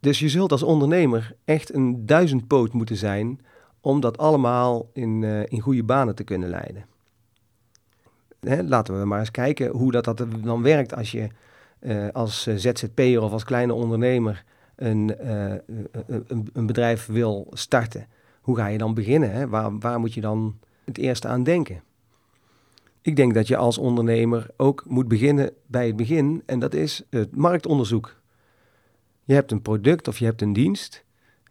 Dus 0.00 0.18
je 0.18 0.28
zult 0.28 0.52
als 0.52 0.62
ondernemer 0.62 1.36
echt 1.44 1.74
een 1.74 2.06
duizendpoot 2.06 2.72
moeten 2.72 2.96
zijn 2.96 3.40
om 3.80 4.00
dat 4.00 4.18
allemaal 4.18 4.90
in, 4.92 5.22
uh, 5.22 5.40
in 5.46 5.60
goede 5.60 5.84
banen 5.84 6.14
te 6.14 6.24
kunnen 6.24 6.48
leiden. 6.48 6.84
Hè, 8.40 8.62
laten 8.62 8.98
we 9.00 9.06
maar 9.06 9.18
eens 9.18 9.30
kijken 9.30 9.70
hoe 9.70 9.92
dat, 9.92 10.04
dat 10.04 10.24
dan 10.42 10.62
werkt 10.62 10.94
als 10.94 11.10
je 11.10 11.28
uh, 11.80 12.08
als 12.12 12.42
ZZP'er 12.42 13.22
of 13.22 13.32
als 13.32 13.44
kleine 13.44 13.74
ondernemer 13.74 14.44
een, 14.76 15.14
een, 16.06 16.50
een, 16.52 16.66
bedrijf 16.66 17.06
wil 17.06 17.46
starten. 17.50 18.06
Hoe 18.40 18.56
ga 18.56 18.66
je 18.66 18.78
dan 18.78 18.94
beginnen? 18.94 19.32
Hè? 19.32 19.48
Waar, 19.48 19.78
waar 19.78 20.00
moet 20.00 20.14
je 20.14 20.20
dan 20.20 20.58
het 20.84 20.98
eerste 20.98 21.28
aan 21.28 21.42
denken? 21.42 21.82
Ik 23.02 23.16
denk 23.16 23.34
dat 23.34 23.48
je 23.48 23.56
als 23.56 23.78
ondernemer 23.78 24.46
ook 24.56 24.84
moet 24.86 25.08
beginnen 25.08 25.52
bij 25.66 25.86
het 25.86 25.96
begin 25.96 26.42
en 26.46 26.58
dat 26.58 26.74
is 26.74 27.02
het 27.10 27.36
marktonderzoek. 27.36 28.20
Je 29.24 29.34
hebt 29.34 29.50
een 29.50 29.62
product 29.62 30.08
of 30.08 30.18
je 30.18 30.24
hebt 30.24 30.42
een 30.42 30.52
dienst, 30.52 31.04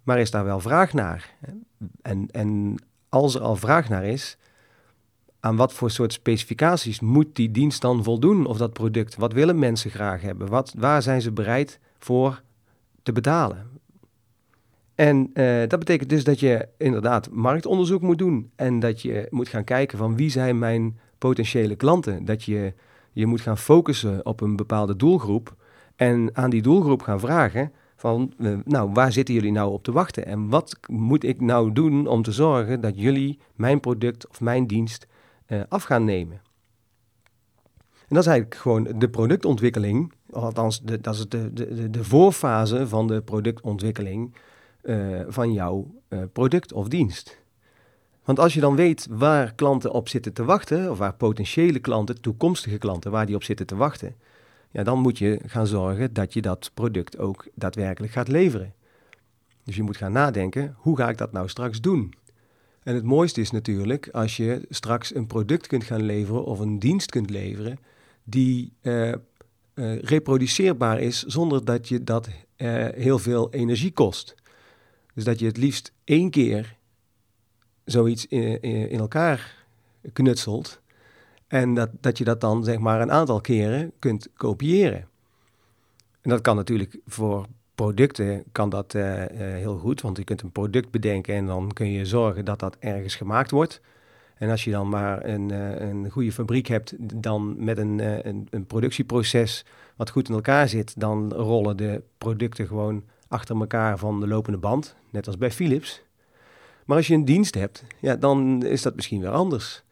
maar 0.04 0.20
is 0.20 0.32
daar 0.32 0.44
wel 0.44 0.60
vraag 0.60 0.94
naar? 0.94 1.36
En, 2.02 2.28
en 2.32 2.76
als 3.10 3.36
er 3.36 3.42
al 3.42 3.56
vraag 3.56 3.90
naar 3.90 4.06
is, 4.06 4.38
aan 5.40 5.56
wat 5.56 5.74
voor 5.74 5.92
soort 5.92 6.14
specificaties 6.14 7.00
moet 7.00 7.36
die 7.36 7.52
dienst 7.52 7.82
dan 7.82 8.04
voldoen 8.04 8.46
of 8.46 8.58
dat 8.58 8.74
product? 8.74 9.16
Wat 9.16 9.34
willen 9.34 9.60
mensen 9.60 9.92
graag 9.92 10.22
hebben? 10.22 10.48
Wat, 10.48 10.74
waar 10.78 11.02
zijn 11.02 11.22
ze 11.22 11.32
bereid 11.32 11.80
voor 12.00 12.42
te 13.04 13.12
betalen? 13.12 13.70
En 14.96 15.30
uh, 15.34 15.60
dat 15.68 15.80
betekent 15.80 16.10
dus 16.10 16.24
dat 16.24 16.40
je 16.40 16.68
inderdaad 16.78 17.30
marktonderzoek 17.30 18.02
moet 18.02 18.18
doen 18.18 18.52
en 18.56 18.80
dat 18.80 19.02
je 19.02 19.28
moet 19.30 19.48
gaan 19.48 19.64
kijken 19.64 19.98
van 19.98 20.16
wie 20.16 20.30
zijn 20.30 20.60
mijn 20.60 21.00
potentiële 21.22 21.76
klanten. 21.76 22.26
Dat 22.26 22.44
je 22.44 22.74
je 23.12 23.26
moet 23.26 23.42
gaan 23.42 23.58
focussen 23.58 24.26
op 24.26 24.42
een 24.42 24.56
bepaalde 24.56 24.96
doelgroep 24.96 25.56
en 25.96 26.30
aan 26.34 26.50
die 26.50 26.62
doelgroep 26.62 27.02
gaan 27.02 27.20
vragen 27.20 27.72
van, 27.96 28.34
uh, 28.38 28.58
nou, 28.66 28.92
waar 28.94 29.12
zitten 29.12 29.34
jullie 29.34 29.52
nou 29.52 29.72
op 29.72 29.84
te 29.84 29.92
wachten? 29.92 30.26
En 30.26 30.50
wat 30.50 30.80
moet 30.88 31.24
ik 31.24 31.42
nou 31.42 31.72
doen 31.72 32.08
om 32.08 32.22
te 32.22 32.32
zorgen 32.32 32.82
dat 32.82 33.00
jullie 33.00 33.40
mijn 33.56 33.80
product 33.80 34.28
of 34.28 34.42
mijn 34.42 34.68
dienst 34.68 35.08
uh, 35.48 35.62
af 35.70 35.84
gaan 35.84 36.06
nemen? 36.06 36.42
En 37.92 38.18
dat 38.18 38.26
is 38.26 38.30
eigenlijk 38.30 38.62
gewoon 38.62 38.88
de 38.96 39.10
productontwikkeling, 39.10 40.14
althans 40.32 40.82
dat 40.82 41.14
is 41.14 41.28
de, 41.30 41.54
de, 41.54 41.90
de 41.90 42.04
voorfase 42.04 42.88
van 42.88 43.08
de 43.08 43.22
productontwikkeling 43.22 44.36
uh, 44.84 45.22
van 45.28 45.54
jouw 45.54 46.02
product 46.34 46.74
of 46.74 46.88
dienst. 46.88 47.41
Want 48.24 48.40
als 48.40 48.54
je 48.54 48.60
dan 48.60 48.76
weet 48.76 49.08
waar 49.10 49.54
klanten 49.54 49.92
op 49.92 50.10
zitten 50.10 50.34
te 50.34 50.44
wachten, 50.44 50.92
of 50.92 50.98
waar 50.98 51.14
potentiële 51.14 51.80
klanten, 51.80 52.22
toekomstige 52.22 52.78
klanten, 52.78 53.12
waar 53.12 53.26
die 53.26 53.36
op 53.36 53.44
zitten 53.44 53.66
te 53.66 53.76
wachten, 53.76 54.16
ja, 54.72 54.84
dan 54.84 55.00
moet 55.00 55.18
je 55.18 55.40
gaan 55.46 55.68
zorgen 55.68 56.14
dat 56.14 56.34
je 56.34 56.42
dat 56.42 56.72
product 56.74 57.18
ook 57.18 57.48
daadwerkelijk 57.56 58.14
gaat 58.14 58.28
leveren. 58.28 58.74
Dus 59.64 59.76
je 59.76 59.84
moet 59.84 59.98
gaan 59.98 60.12
nadenken, 60.12 60.76
hoe 60.78 60.98
ga 60.98 61.10
ik 61.10 61.18
dat 61.18 61.32
nou 61.32 61.50
straks 61.50 61.82
doen? 61.82 62.14
En 62.84 62.96
het 62.96 63.04
mooiste 63.04 63.42
is 63.42 63.52
natuurlijk 63.52 64.10
als 64.12 64.38
je 64.38 64.66
straks 64.70 65.16
een 65.16 65.28
product 65.28 65.68
kunt 65.68 65.84
gaan 65.84 66.04
leveren 66.04 66.46
of 66.46 66.60
een 66.60 66.80
dienst 66.80 67.10
kunt 67.10 67.30
leveren 67.30 67.80
die 68.24 68.74
uh, 68.82 69.08
uh, 69.08 69.16
reproduceerbaar 70.00 71.00
is 71.00 71.24
zonder 71.24 71.66
dat 71.66 71.88
je 71.88 72.04
dat 72.04 72.28
uh, 72.28 72.88
heel 72.94 73.20
veel 73.20 73.54
energie 73.54 73.92
kost. 73.92 74.36
Dus 75.14 75.24
dat 75.24 75.40
je 75.40 75.46
het 75.46 75.58
liefst 75.58 75.92
één 76.04 76.30
keer 76.30 76.78
zoiets 77.86 78.28
in, 78.28 78.62
in, 78.62 79.00
elkaar 79.00 79.66
knutselt. 80.14 80.82
En 81.48 81.74
dat, 81.74 81.90
dat 82.00 82.18
je 82.18 82.24
dat 82.24 82.42
dan 82.42 82.64
zeg 82.64 82.78
maar 82.78 83.02
een 83.02 83.12
aantal 83.12 83.42
keren 83.42 83.92
kunt 84.00 84.28
kopiëren. 84.34 85.08
En 86.22 86.30
dat 86.30 86.42
kan 86.42 86.56
natuurlijk 86.56 86.98
voor 87.08 87.46
producten 87.76 88.44
kan 88.52 88.70
dat 88.70 88.94
uh, 88.94 89.20
uh, 89.20 89.26
heel 89.38 89.78
goed, 89.78 90.02
want 90.02 90.18
je 90.18 90.24
kunt 90.24 90.42
een 90.42 90.52
product 90.52 90.92
bedenken 90.92 91.36
en 91.36 91.46
dan 91.46 91.72
kun 91.74 91.92
je 91.92 92.06
zorgen 92.06 92.46
dat 92.46 92.60
dat 92.60 92.78
ergens 92.80 93.16
gemaakt 93.16 93.52
wordt. 93.52 93.82
En 94.36 94.50
als 94.50 94.64
je 94.64 94.72
dan 94.72 94.90
maar 94.90 95.26
een, 95.26 95.52
uh, 95.52 95.80
een 95.80 96.10
goede 96.10 96.32
fabriek 96.32 96.68
hebt, 96.68 96.94
dan 97.22 97.64
met 97.64 97.78
een, 97.78 98.28
een, 98.28 98.48
een, 98.50 98.66
productieproces 98.66 99.66
wat 99.96 100.10
goed 100.10 100.30
in 100.30 100.36
elkaar 100.36 100.70
zit, 100.70 101.00
dan 101.00 101.34
rollen 101.34 101.78
de 101.78 102.02
producten 102.18 102.68
gewoon 102.68 103.04
achter 103.28 103.60
elkaar 103.60 103.98
van 103.98 104.20
de 104.20 104.28
lopende 104.28 104.58
band, 104.58 104.96
net 105.10 105.28
als 105.28 105.38
bij 105.38 105.52
Philips. 105.52 106.04
Maar 106.92 107.00
als 107.00 107.10
je 107.10 107.16
een 107.16 107.26
dienst 107.26 107.56
hebt, 107.56 107.84
ja, 108.00 108.16
dan 108.16 108.66
is 108.66 108.82
dat 108.82 108.96
misschien 108.96 109.22
weer 109.22 109.30
anders. 109.30 109.84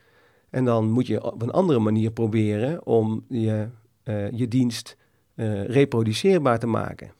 En 0.49 0.65
dan 0.65 0.91
moet 0.91 1.07
je 1.07 1.31
op 1.31 1.41
een 1.41 1.51
andere 1.51 1.79
manier 1.79 2.11
proberen 2.11 2.85
om 2.85 3.25
je, 3.27 3.67
uh, 4.03 4.31
je 4.31 4.47
dienst 4.47 4.97
uh, 5.35 5.63
reproduceerbaar 5.63 6.59
te 6.59 6.67
maken. 6.67 7.11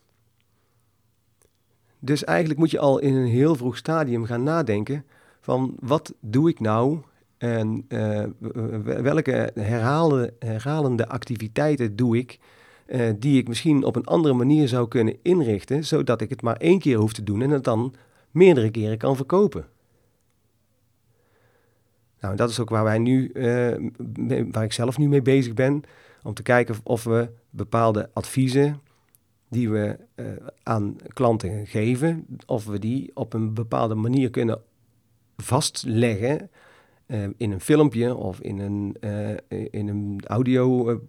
Dus 2.00 2.24
eigenlijk 2.24 2.60
moet 2.60 2.72
je 2.72 2.80
al 2.80 3.00
in 3.00 3.16
een 3.16 3.28
heel 3.28 3.56
vroeg 3.56 3.78
stadium 3.78 4.26
gaan 4.26 4.44
nadenken 4.44 5.06
van 5.42 5.76
wat 5.80 6.14
doe 6.20 6.50
ik 6.50 6.60
nou 6.60 7.00
en 7.38 7.86
uh, 7.90 8.24
welke 8.82 9.52
herhalende 10.40 11.08
activiteiten 11.08 11.96
doe 11.96 12.18
ik 12.18 12.40
die 13.20 13.38
ik 13.38 13.48
misschien 13.48 13.84
op 13.84 13.96
een 13.96 14.06
andere 14.06 14.34
manier 14.34 14.68
zou 14.68 14.88
kunnen 14.88 15.18
inrichten, 15.22 15.86
zodat 15.86 16.22
ik 16.22 16.30
het 16.30 16.42
maar 16.42 16.58
één 16.58 16.80
keer 16.80 16.98
hoef 16.98 17.14
te 17.14 17.24
doen 17.24 17.42
en 17.42 17.50
het 17.50 17.64
dan 17.64 17.94
meerdere 18.32 18.72
keren 18.72 18.98
kan 18.98 19.16
verkopen. 19.16 19.66
Nou, 22.20 22.36
dat 22.36 22.50
is 22.50 22.60
ook 22.60 22.70
waar 22.70 22.84
wij 22.84 22.98
nu, 22.98 23.32
uh, 23.34 23.90
waar 24.52 24.64
ik 24.64 24.74
zelf 24.74 24.98
nu 24.98 25.08
mee 25.08 25.22
bezig 25.22 25.54
ben, 25.54 25.84
om 26.24 26.34
te 26.34 26.42
kijken 26.42 26.76
of 26.84 27.04
we 27.04 27.30
bepaalde 27.50 28.10
adviezen 28.14 28.82
die 29.50 29.70
we 29.70 29.98
uh, 30.16 30.26
aan 30.64 30.96
klanten 31.08 31.68
geven, 31.68 32.26
of 32.46 32.66
we 32.66 32.80
die 32.80 33.12
op 33.14 33.34
een 33.34 33.54
bepaalde 33.54 33.96
manier 33.96 34.30
kunnen 34.30 34.62
vastleggen 35.38 36.50
uh, 37.08 37.24
in 37.38 37.52
een 37.52 37.62
filmpje 37.62 38.16
of 38.16 38.40
in 38.40 38.60
een, 38.60 38.96
in 39.72 39.88
een 39.88 40.22
audio 40.26 41.00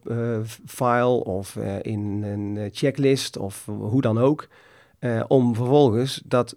file 0.67 1.25
of 1.25 1.57
in 1.83 2.23
een 2.23 2.69
checklist 2.73 3.37
of 3.37 3.67
hoe 3.67 4.01
dan 4.01 4.19
ook, 4.19 4.49
om 5.29 5.55
vervolgens 5.55 6.23
dat 6.25 6.57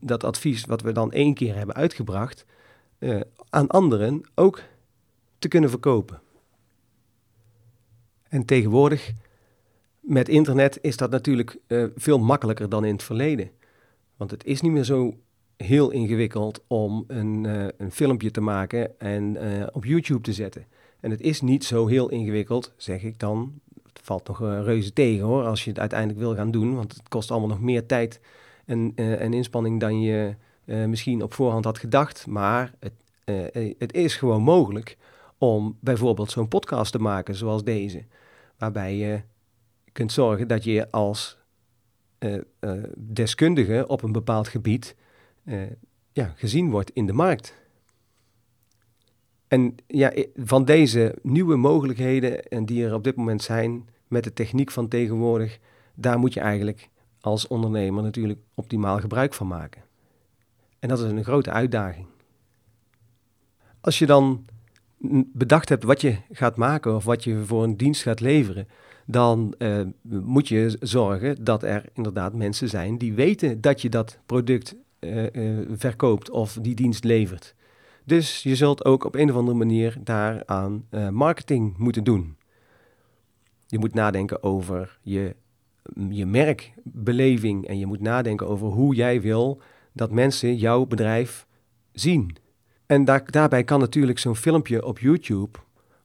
dat 0.00 0.24
advies 0.24 0.64
wat 0.64 0.82
we 0.82 0.92
dan 0.92 1.12
één 1.12 1.34
keer 1.34 1.54
hebben 1.56 1.74
uitgebracht, 1.74 2.44
uh, 2.98 3.20
aan 3.50 3.66
anderen 3.66 4.20
ook 4.34 4.62
te 5.38 5.48
kunnen 5.48 5.70
verkopen. 5.70 6.20
En 8.28 8.44
tegenwoordig 8.44 9.12
met 10.00 10.28
internet 10.28 10.78
is 10.80 10.96
dat 10.96 11.10
natuurlijk 11.10 11.58
uh, 11.66 11.84
veel 11.96 12.18
makkelijker 12.18 12.68
dan 12.68 12.84
in 12.84 12.92
het 12.92 13.02
verleden. 13.02 13.50
Want 14.16 14.30
het 14.30 14.44
is 14.44 14.60
niet 14.60 14.72
meer 14.72 14.84
zo 14.84 15.16
heel 15.56 15.90
ingewikkeld 15.90 16.62
om 16.66 17.04
een, 17.06 17.44
uh, 17.44 17.66
een 17.76 17.92
filmpje 17.92 18.30
te 18.30 18.40
maken 18.40 19.00
en 19.00 19.36
op 19.72 19.84
YouTube 19.84 20.20
te 20.20 20.32
zetten. 20.32 20.66
En 21.00 21.10
het 21.10 21.20
is 21.20 21.40
niet 21.40 21.64
zo 21.64 21.86
heel 21.86 22.08
ingewikkeld, 22.08 22.72
zeg 22.76 23.02
ik 23.02 23.18
dan. 23.18 23.60
Het 23.82 24.00
valt 24.02 24.28
nog 24.28 24.38
reuze 24.38 24.92
tegen 24.92 25.24
hoor, 25.24 25.44
als 25.44 25.64
je 25.64 25.70
het 25.70 25.78
uiteindelijk 25.78 26.18
wil 26.18 26.34
gaan 26.34 26.50
doen. 26.50 26.74
Want 26.74 26.92
het 26.92 27.08
kost 27.08 27.30
allemaal 27.30 27.48
nog 27.48 27.60
meer 27.60 27.86
tijd 27.86 28.20
en, 28.68 28.92
uh, 28.96 29.20
en 29.20 29.32
inspanning 29.32 29.80
dan 29.80 30.00
je 30.00 30.34
uh, 30.64 30.84
misschien 30.84 31.22
op 31.22 31.34
voorhand 31.34 31.64
had 31.64 31.78
gedacht. 31.78 32.26
Maar 32.26 32.74
het, 32.80 32.92
uh, 33.54 33.74
het 33.78 33.92
is 33.92 34.16
gewoon 34.16 34.42
mogelijk 34.42 34.96
om 35.38 35.76
bijvoorbeeld 35.80 36.30
zo'n 36.30 36.48
podcast 36.48 36.92
te 36.92 36.98
maken 36.98 37.34
zoals 37.34 37.64
deze. 37.64 38.04
Waarbij 38.58 38.96
je 38.96 39.20
kunt 39.92 40.12
zorgen 40.12 40.48
dat 40.48 40.64
je 40.64 40.90
als 40.90 41.36
deskundige 42.96 43.84
op 43.86 44.02
een 44.02 44.12
bepaald 44.12 44.48
gebied 44.48 44.96
ja, 46.12 46.32
gezien 46.36 46.70
wordt 46.70 46.90
in 46.90 47.06
de 47.06 47.12
markt. 47.12 47.54
En 49.48 49.74
ja, 49.86 50.12
van 50.34 50.64
deze 50.64 51.18
nieuwe 51.22 51.56
mogelijkheden 51.56 52.42
en 52.48 52.64
die 52.64 52.84
er 52.84 52.94
op 52.94 53.04
dit 53.04 53.16
moment 53.16 53.42
zijn 53.42 53.88
met 54.08 54.24
de 54.24 54.32
techniek 54.32 54.70
van 54.70 54.88
tegenwoordig, 54.88 55.58
daar 55.94 56.18
moet 56.18 56.34
je 56.34 56.40
eigenlijk 56.40 56.88
als 57.28 57.46
ondernemer 57.46 58.02
natuurlijk 58.02 58.40
optimaal 58.54 59.00
gebruik 59.00 59.34
van 59.34 59.46
maken. 59.46 59.82
En 60.78 60.88
dat 60.88 60.98
is 60.98 61.04
een 61.04 61.24
grote 61.24 61.50
uitdaging. 61.50 62.06
Als 63.80 63.98
je 63.98 64.06
dan 64.06 64.44
bedacht 65.32 65.68
hebt 65.68 65.84
wat 65.84 66.00
je 66.00 66.16
gaat 66.30 66.56
maken 66.56 66.94
of 66.94 67.04
wat 67.04 67.24
je 67.24 67.44
voor 67.44 67.62
een 67.64 67.76
dienst 67.76 68.02
gaat 68.02 68.20
leveren, 68.20 68.68
dan 69.06 69.54
uh, 69.58 69.80
moet 70.02 70.48
je 70.48 70.76
zorgen 70.80 71.44
dat 71.44 71.62
er 71.62 71.84
inderdaad 71.92 72.34
mensen 72.34 72.68
zijn 72.68 72.98
die 72.98 73.14
weten 73.14 73.60
dat 73.60 73.82
je 73.82 73.88
dat 73.88 74.18
product 74.26 74.74
uh, 75.00 75.32
uh, 75.32 75.68
verkoopt 75.72 76.30
of 76.30 76.58
die 76.62 76.74
dienst 76.74 77.04
levert. 77.04 77.54
Dus 78.04 78.42
je 78.42 78.56
zult 78.56 78.84
ook 78.84 79.04
op 79.04 79.14
een 79.14 79.30
of 79.30 79.36
andere 79.36 79.56
manier 79.56 79.96
daaraan 80.04 80.86
marketing 81.10 81.76
moeten 81.76 82.04
doen. 82.04 82.36
Je 83.66 83.78
moet 83.78 83.94
nadenken 83.94 84.42
over 84.42 84.98
je 85.02 85.36
je 86.08 86.26
merkbeleving 86.26 87.66
en 87.66 87.78
je 87.78 87.86
moet 87.86 88.00
nadenken 88.00 88.46
over 88.46 88.68
hoe 88.68 88.94
jij 88.94 89.20
wil 89.20 89.60
dat 89.92 90.10
mensen 90.10 90.56
jouw 90.56 90.86
bedrijf 90.86 91.46
zien. 91.92 92.36
En 92.86 93.04
daar, 93.04 93.30
daarbij 93.30 93.64
kan 93.64 93.80
natuurlijk 93.80 94.18
zo'n 94.18 94.36
filmpje 94.36 94.84
op 94.84 94.98
YouTube 94.98 95.58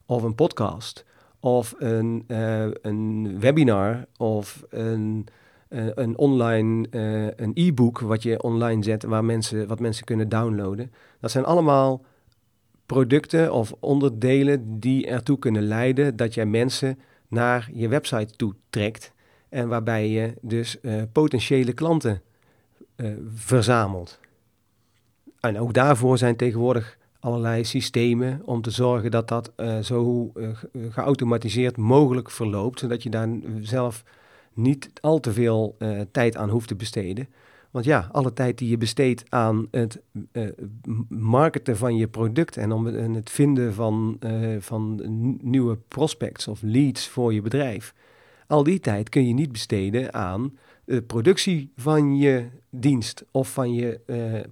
of 0.06 0.22
een 0.22 0.34
podcast 0.34 1.04
of 1.40 1.74
een, 1.78 2.24
uh, 2.28 2.66
een 2.82 3.40
webinar 3.40 4.06
of 4.16 4.64
een, 4.68 5.26
uh, 5.68 5.86
een 5.94 6.18
online 6.18 6.86
uh, 6.90 7.26
een 7.36 7.50
e-book 7.54 8.00
wat 8.00 8.22
je 8.22 8.42
online 8.42 8.82
zet 8.82 9.02
waar 9.04 9.24
mensen, 9.24 9.66
wat 9.66 9.80
mensen 9.80 10.04
kunnen 10.04 10.28
downloaden. 10.28 10.92
Dat 11.20 11.30
zijn 11.30 11.44
allemaal 11.44 12.04
producten 12.86 13.52
of 13.52 13.74
onderdelen 13.80 14.80
die 14.80 15.06
ertoe 15.06 15.38
kunnen 15.38 15.62
leiden 15.62 16.16
dat 16.16 16.34
jij 16.34 16.46
mensen 16.46 16.98
naar 17.28 17.70
je 17.72 17.88
website 17.88 18.36
toe 18.36 18.54
trekt 18.70 19.13
en 19.54 19.68
waarbij 19.68 20.08
je 20.08 20.34
dus 20.40 20.78
potentiële 21.12 21.72
klanten 21.72 22.22
verzamelt. 23.34 24.18
En 25.40 25.58
ook 25.58 25.72
daarvoor 25.72 26.18
zijn 26.18 26.36
tegenwoordig 26.36 26.98
allerlei 27.20 27.64
systemen 27.64 28.40
om 28.44 28.62
te 28.62 28.70
zorgen 28.70 29.10
dat 29.10 29.28
dat 29.28 29.52
uh, 29.56 29.78
zo 29.78 30.32
uh, 30.34 30.48
geautomatiseerd 30.90 31.76
mogelijk 31.76 32.30
verloopt, 32.30 32.78
zodat 32.78 33.02
je 33.02 33.10
daar 33.10 33.28
zelf 33.60 34.04
niet 34.52 34.90
al 35.00 35.20
te 35.20 35.32
veel 35.32 35.76
uh, 35.78 36.00
tijd 36.12 36.36
aan 36.36 36.48
hoeft 36.48 36.68
te 36.68 36.74
besteden. 36.74 37.28
Want 37.70 37.84
ja, 37.84 38.08
alle 38.12 38.32
tijd 38.32 38.58
die 38.58 38.68
je 38.68 38.76
besteedt 38.76 39.24
aan 39.28 39.68
het 39.70 40.00
marketen 41.08 41.76
van 41.76 41.96
je 41.96 42.08
product 42.08 42.56
en 42.56 42.72
om 42.72 42.86
het 42.86 43.30
vinden 43.30 43.74
van, 43.74 44.18
van 44.58 45.00
nieuwe 45.42 45.78
prospects 45.88 46.48
of 46.48 46.62
leads 46.62 47.08
voor 47.08 47.34
je 47.34 47.42
bedrijf, 47.42 47.94
al 48.46 48.62
die 48.62 48.80
tijd 48.80 49.08
kun 49.08 49.26
je 49.26 49.34
niet 49.34 49.52
besteden 49.52 50.14
aan 50.14 50.58
de 50.84 51.02
productie 51.02 51.72
van 51.76 52.16
je 52.16 52.46
dienst 52.70 53.24
of 53.30 53.52
van 53.52 53.74
je 53.74 54.00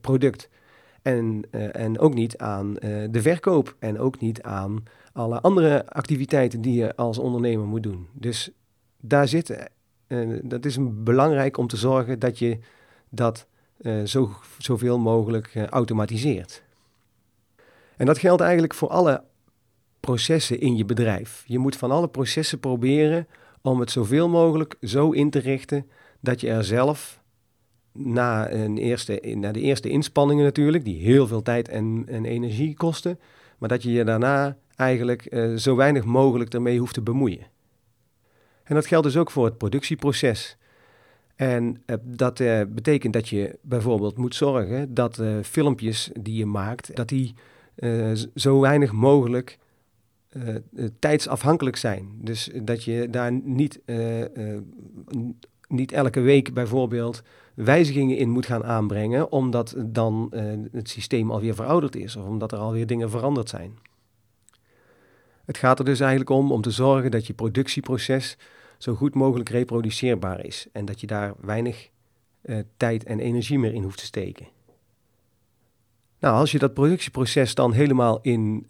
product. 0.00 0.48
En, 1.02 1.42
uh, 1.50 1.76
en 1.76 1.98
ook 1.98 2.14
niet 2.14 2.38
aan 2.38 2.74
de 3.10 3.22
verkoop 3.22 3.76
en 3.78 3.98
ook 3.98 4.20
niet 4.20 4.42
aan 4.42 4.82
alle 5.12 5.40
andere 5.40 5.86
activiteiten 5.86 6.60
die 6.60 6.74
je 6.74 6.96
als 6.96 7.18
ondernemer 7.18 7.66
moet 7.66 7.82
doen. 7.82 8.06
Dus 8.12 8.50
daar 9.00 9.28
zit, 9.28 9.68
dat 10.42 10.64
is 10.64 10.76
belangrijk 10.80 11.56
om 11.56 11.66
te 11.66 11.76
zorgen 11.76 12.18
dat 12.18 12.38
je 12.38 12.58
dat 13.08 13.46
zo, 14.04 14.30
zoveel 14.58 14.98
mogelijk 14.98 15.56
automatiseert. 15.70 16.62
En 17.96 18.06
dat 18.06 18.18
geldt 18.18 18.42
eigenlijk 18.42 18.74
voor 18.74 18.88
alle 18.88 19.24
processen 20.00 20.60
in 20.60 20.76
je 20.76 20.84
bedrijf. 20.84 21.44
Je 21.46 21.58
moet 21.58 21.76
van 21.76 21.90
alle 21.90 22.08
processen 22.08 22.58
proberen 22.58 23.26
om 23.62 23.80
het 23.80 23.90
zoveel 23.90 24.28
mogelijk 24.28 24.76
zo 24.80 25.10
in 25.10 25.30
te 25.30 25.38
richten 25.38 25.86
dat 26.20 26.40
je 26.40 26.48
er 26.48 26.64
zelf 26.64 27.20
na, 27.92 28.50
een 28.50 28.78
eerste, 28.78 29.34
na 29.36 29.52
de 29.52 29.60
eerste 29.60 29.88
inspanningen 29.88 30.44
natuurlijk, 30.44 30.84
die 30.84 31.02
heel 31.02 31.26
veel 31.26 31.42
tijd 31.42 31.68
en, 31.68 32.04
en 32.06 32.24
energie 32.24 32.74
kosten, 32.74 33.18
maar 33.58 33.68
dat 33.68 33.82
je 33.82 33.92
je 33.92 34.04
daarna 34.04 34.56
eigenlijk 34.76 35.26
uh, 35.30 35.56
zo 35.56 35.76
weinig 35.76 36.04
mogelijk 36.04 36.54
ermee 36.54 36.78
hoeft 36.78 36.94
te 36.94 37.02
bemoeien. 37.02 37.46
En 38.62 38.74
dat 38.74 38.86
geldt 38.86 39.06
dus 39.06 39.16
ook 39.16 39.30
voor 39.30 39.44
het 39.44 39.58
productieproces. 39.58 40.56
En 41.36 41.82
uh, 41.86 41.96
dat 42.02 42.40
uh, 42.40 42.60
betekent 42.68 43.12
dat 43.12 43.28
je 43.28 43.58
bijvoorbeeld 43.62 44.16
moet 44.16 44.34
zorgen 44.34 44.94
dat 44.94 45.22
filmpjes 45.42 46.10
die 46.20 46.36
je 46.36 46.46
maakt, 46.46 46.96
dat 46.96 47.08
die 47.08 47.34
zo 48.34 48.60
weinig 48.60 48.92
mogelijk 48.92 49.58
tijdsafhankelijk 50.98 51.76
zijn. 51.76 52.10
Dus 52.20 52.50
dat 52.62 52.84
je 52.84 53.10
daar 53.10 53.32
niet, 53.32 53.80
niet 55.68 55.92
elke 55.92 56.20
week 56.20 56.54
bijvoorbeeld 56.54 57.22
wijzigingen 57.54 58.16
in 58.16 58.30
moet 58.30 58.46
gaan 58.46 58.64
aanbrengen, 58.64 59.32
omdat 59.32 59.74
dan 59.86 60.32
het 60.72 60.88
systeem 60.88 61.30
alweer 61.30 61.54
verouderd 61.54 61.96
is 61.96 62.16
of 62.16 62.24
omdat 62.26 62.52
er 62.52 62.58
alweer 62.58 62.86
dingen 62.86 63.10
veranderd 63.10 63.48
zijn. 63.48 63.78
Het 65.44 65.58
gaat 65.58 65.78
er 65.78 65.84
dus 65.84 66.00
eigenlijk 66.00 66.30
om 66.30 66.52
om 66.52 66.60
te 66.60 66.70
zorgen 66.70 67.10
dat 67.10 67.26
je 67.26 67.34
productieproces 67.34 68.38
zo 68.78 68.94
goed 68.94 69.14
mogelijk 69.14 69.48
reproduceerbaar 69.48 70.44
is 70.44 70.66
en 70.72 70.84
dat 70.84 71.00
je 71.00 71.06
daar 71.06 71.34
weinig 71.40 71.90
tijd 72.76 73.04
en 73.04 73.20
energie 73.20 73.58
meer 73.58 73.74
in 73.74 73.82
hoeft 73.82 73.98
te 73.98 74.04
steken. 74.04 74.46
Nou, 76.18 76.36
als 76.36 76.52
je 76.52 76.58
dat 76.58 76.74
productieproces 76.74 77.54
dan 77.54 77.72
helemaal 77.72 78.20
in, 78.20 78.66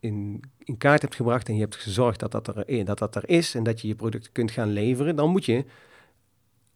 in, 0.00 0.42
in 0.58 0.76
kaart 0.76 1.02
hebt 1.02 1.14
gebracht 1.14 1.48
en 1.48 1.54
je 1.54 1.60
hebt 1.60 1.76
gezorgd 1.76 2.20
dat 2.20 2.32
dat, 2.32 2.46
er, 2.46 2.84
dat 2.84 2.98
dat 2.98 3.16
er 3.16 3.28
is 3.28 3.54
en 3.54 3.62
dat 3.62 3.80
je 3.80 3.88
je 3.88 3.94
product 3.94 4.32
kunt 4.32 4.50
gaan 4.50 4.70
leveren, 4.70 5.16
dan 5.16 5.30
moet 5.30 5.44
je 5.44 5.64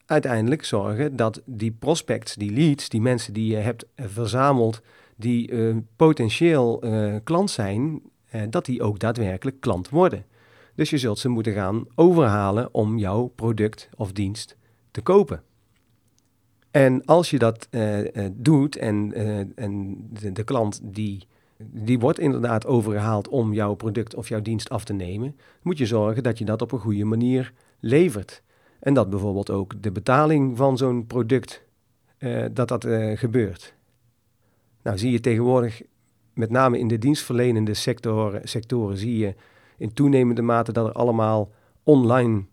uiteindelijk 0.07 0.65
zorgen 0.65 1.17
dat 1.17 1.43
die 1.45 1.73
prospects, 1.73 2.35
die 2.35 2.53
leads, 2.53 2.89
die 2.89 3.01
mensen 3.01 3.33
die 3.33 3.51
je 3.51 3.57
hebt 3.57 3.87
verzameld, 3.97 4.81
die 5.17 5.51
uh, 5.51 5.77
potentieel 5.97 6.83
klant 7.25 7.51
zijn, 7.51 8.03
dat 8.51 8.65
die 8.65 8.83
ook 8.83 8.99
daadwerkelijk 8.99 9.61
klant 9.61 9.89
worden. 9.89 10.25
Dus 10.75 10.91
je 10.91 10.99
zult 10.99 11.19
ze 11.19 11.29
moeten 11.29 11.53
gaan 11.53 11.87
overhalen 11.95 12.75
om 12.75 12.99
jouw 12.99 13.27
product 13.27 13.89
of 13.97 14.13
dienst 14.13 14.57
te 14.91 15.01
kopen. 15.01 15.43
En 16.71 17.05
als 17.05 17.31
je 17.31 17.39
dat 17.39 17.69
doet 18.33 18.77
en, 18.77 19.13
en 19.57 19.97
de, 20.33 20.45
klant 20.45 20.81
die, 20.83 21.27
die 21.59 21.99
wordt 21.99 22.19
inderdaad 22.19 22.67
overgehaald 22.67 23.29
om 23.29 23.53
jouw 23.53 23.75
product 23.75 24.15
of 24.15 24.29
jouw 24.29 24.43
dienst 24.43 24.69
af 24.69 24.85
te 24.85 24.93
nemen, 24.93 25.37
moet 25.63 25.79
je 25.79 25.87
zorgen 25.87 26.23
dat 26.23 26.39
je 26.39 26.45
dat 26.45 26.63
op 26.63 26.73
een 26.73 26.79
goede 26.79 27.05
manier 27.05 27.53
levert. 27.81 28.43
En 28.81 28.95
dat 28.95 29.11
bijvoorbeeld 29.11 29.51
ook 29.51 29.83
de 29.83 29.93
betaling 29.93 30.57
van 30.57 30.77
zo'n 30.77 31.07
product, 31.07 31.65
uh, 32.19 32.45
dat 32.53 32.69
dat 32.69 32.85
uh, 32.85 33.17
gebeurt. 33.17 33.75
Nou 34.83 34.99
zie 34.99 35.13
je 35.13 35.21
tegenwoordig, 35.21 35.83
met 36.33 36.51
name 36.51 36.79
in 36.79 36.89
de 36.89 36.99
dienstverlenende 36.99 37.75
sectoren, 37.75 38.49
sectoren, 38.49 38.97
zie 38.97 39.19
je 39.19 39.35
in 39.77 39.93
toenemende 39.93 40.43
mate 40.43 40.73
dat 40.73 40.87
er 40.87 40.93
allemaal 40.93 41.51
online 41.83 42.45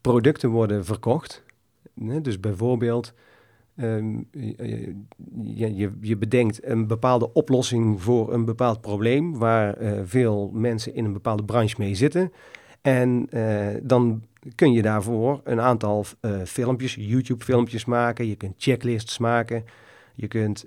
producten 0.00 0.50
worden 0.50 0.84
verkocht. 0.84 1.42
Dus 1.94 2.40
bijvoorbeeld, 2.40 3.12
um, 3.80 4.28
je, 5.42 5.74
je, 5.76 5.92
je, 6.00 6.16
bedenkt 6.16 6.66
een 6.66 6.86
bepaalde 6.86 7.32
oplossing 7.32 8.02
voor 8.02 8.32
een 8.32 8.44
bepaald 8.44 8.80
probleem 8.80 9.38
waar 9.38 9.82
uh, 9.82 10.00
veel 10.04 10.50
mensen 10.52 10.94
in 10.94 11.04
een 11.04 11.12
bepaalde 11.12 11.44
branche 11.44 11.74
mee 11.78 11.94
zitten. 11.94 12.32
En 12.82 13.28
uh, 13.30 13.66
dan 13.82 14.22
kun 14.54 14.72
je 14.72 14.82
daarvoor 14.82 15.40
een 15.44 15.60
aantal 15.60 16.04
filmpjes, 16.44 16.94
YouTube-filmpjes 16.94 17.84
maken. 17.84 18.26
Je 18.26 18.36
kunt 18.36 18.54
checklists 18.58 19.18
maken. 19.18 19.64
Je 20.14 20.28
kunt 20.28 20.64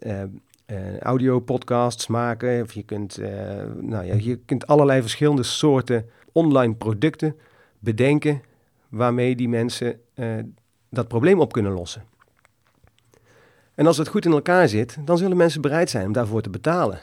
audio-podcasts 0.99 2.07
maken. 2.07 2.61
Of 2.61 2.73
je 2.73 2.83
kunt, 2.83 3.17
nou 3.79 4.05
ja, 4.05 4.13
je 4.17 4.39
kunt 4.45 4.67
allerlei 4.67 5.01
verschillende 5.01 5.43
soorten 5.43 6.05
online 6.31 6.73
producten 6.73 7.35
bedenken 7.79 8.41
waarmee 8.89 9.35
die 9.35 9.49
mensen 9.49 9.99
dat 10.89 11.07
probleem 11.07 11.39
op 11.39 11.51
kunnen 11.53 11.71
lossen. 11.71 12.03
En 13.81 13.87
als 13.87 13.97
het 13.97 14.07
goed 14.07 14.25
in 14.25 14.31
elkaar 14.31 14.69
zit, 14.69 14.97
dan 15.05 15.17
zullen 15.17 15.37
mensen 15.37 15.61
bereid 15.61 15.89
zijn 15.89 16.05
om 16.05 16.11
daarvoor 16.11 16.41
te 16.41 16.49
betalen. 16.49 16.99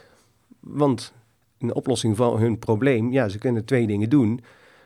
Want 0.61 1.13
een 1.59 1.75
oplossing 1.75 2.17
van 2.17 2.39
hun 2.39 2.59
probleem, 2.59 3.13
ja, 3.13 3.29
ze 3.29 3.39
kunnen 3.39 3.65
twee 3.65 3.87
dingen 3.87 4.11
doen. 4.11 4.41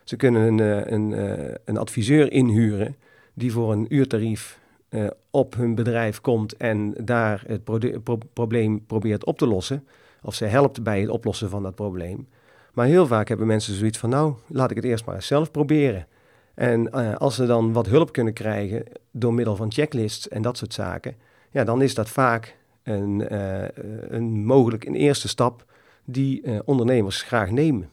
Ze 0.04 0.16
kunnen 0.16 0.42
een, 0.42 0.60
eh, 0.60 0.92
een, 0.92 1.12
eh, 1.14 1.54
een 1.64 1.76
adviseur 1.76 2.32
inhuren 2.32 2.96
die 3.34 3.52
voor 3.52 3.72
een 3.72 3.86
uurtarief 3.94 4.58
uh, 4.90 5.06
op 5.30 5.54
hun 5.54 5.74
bedrijf 5.74 6.20
komt 6.20 6.56
en 6.56 6.94
daar 7.04 7.44
het 7.46 7.64
pro 7.64 8.18
probleem 8.32 8.86
probeert 8.86 9.24
op 9.24 9.38
te 9.38 9.46
lossen. 9.46 9.86
Of 10.22 10.34
ze 10.34 10.44
helpt 10.44 10.82
bij 10.82 11.00
het 11.00 11.10
oplossen 11.10 11.50
van 11.50 11.62
dat 11.62 11.74
probleem. 11.74 12.28
Maar 12.72 12.86
heel 12.86 13.06
vaak 13.06 13.28
hebben 13.28 13.46
mensen 13.46 13.74
zoiets 13.74 13.98
van, 13.98 14.10
nou, 14.10 14.34
laat 14.46 14.70
ik 14.70 14.76
het 14.76 14.84
eerst 14.84 15.04
maar 15.04 15.22
zelf 15.22 15.50
proberen. 15.50 16.06
En 16.54 16.90
als 17.18 17.34
ze 17.34 17.46
dan 17.46 17.72
wat 17.72 17.86
hulp 17.86 18.12
kunnen 18.12 18.32
krijgen 18.32 18.84
door 19.10 19.34
middel 19.34 19.56
van 19.56 19.72
checklists 19.72 20.28
en 20.28 20.42
dat 20.42 20.56
soort 20.56 20.74
zaken, 20.74 21.16
ja, 21.52 21.64
dan 21.64 21.82
is 21.82 21.94
dat 21.94 22.08
vaak 22.08 22.56
een, 22.82 23.32
uh, 23.32 23.68
een 24.08 24.44
mogelijk 24.44 24.84
een 24.84 24.94
eerste 24.94 25.28
stap 25.28 25.64
die 26.04 26.64
ondernemers 26.64 27.22
graag 27.22 27.50
nemen. 27.50 27.90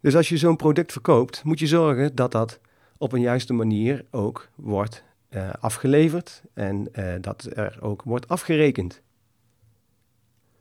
Dus 0.00 0.16
als 0.16 0.28
je 0.28 0.36
zo'n 0.36 0.56
product 0.56 0.92
verkoopt, 0.92 1.44
moet 1.44 1.58
je 1.58 1.66
zorgen 1.66 2.14
dat 2.14 2.32
dat 2.32 2.60
op 2.96 3.12
een 3.12 3.20
juiste 3.20 3.52
manier 3.52 4.04
ook 4.10 4.48
wordt 4.54 5.04
uh, 5.30 5.50
afgeleverd 5.60 6.42
en 6.54 6.88
dat 7.20 7.48
er 7.54 7.78
ook 7.80 8.02
wordt 8.02 8.28
afgerekend. 8.28 9.02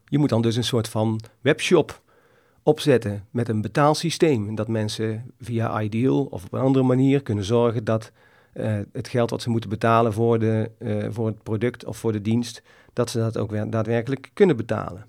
Je 0.05 0.17
moet 0.17 0.29
dan 0.29 0.41
dus 0.41 0.55
een 0.55 0.63
soort 0.63 0.89
van 0.89 1.19
webshop 1.41 2.01
opzetten 2.63 3.25
met 3.31 3.49
een 3.49 3.61
betaalsysteem. 3.61 4.55
Dat 4.55 4.67
mensen 4.67 5.31
via 5.39 5.81
Ideal 5.81 6.25
of 6.25 6.45
op 6.45 6.53
een 6.53 6.59
andere 6.59 6.85
manier 6.85 7.21
kunnen 7.21 7.43
zorgen 7.43 7.83
dat 7.83 8.11
uh, 8.57 8.79
het 8.91 9.07
geld 9.07 9.29
wat 9.29 9.41
ze 9.41 9.49
moeten 9.49 9.69
betalen 9.69 10.13
voor, 10.13 10.39
de, 10.39 10.71
voor 11.09 11.27
het 11.27 11.43
product 11.43 11.85
of 11.85 11.97
voor 11.97 12.11
de 12.11 12.21
dienst, 12.21 12.61
dat 12.93 13.09
ze 13.09 13.17
dat 13.17 13.37
ook 13.37 13.71
daadwerkelijk 13.71 14.29
kunnen 14.33 14.57
betalen. 14.57 15.05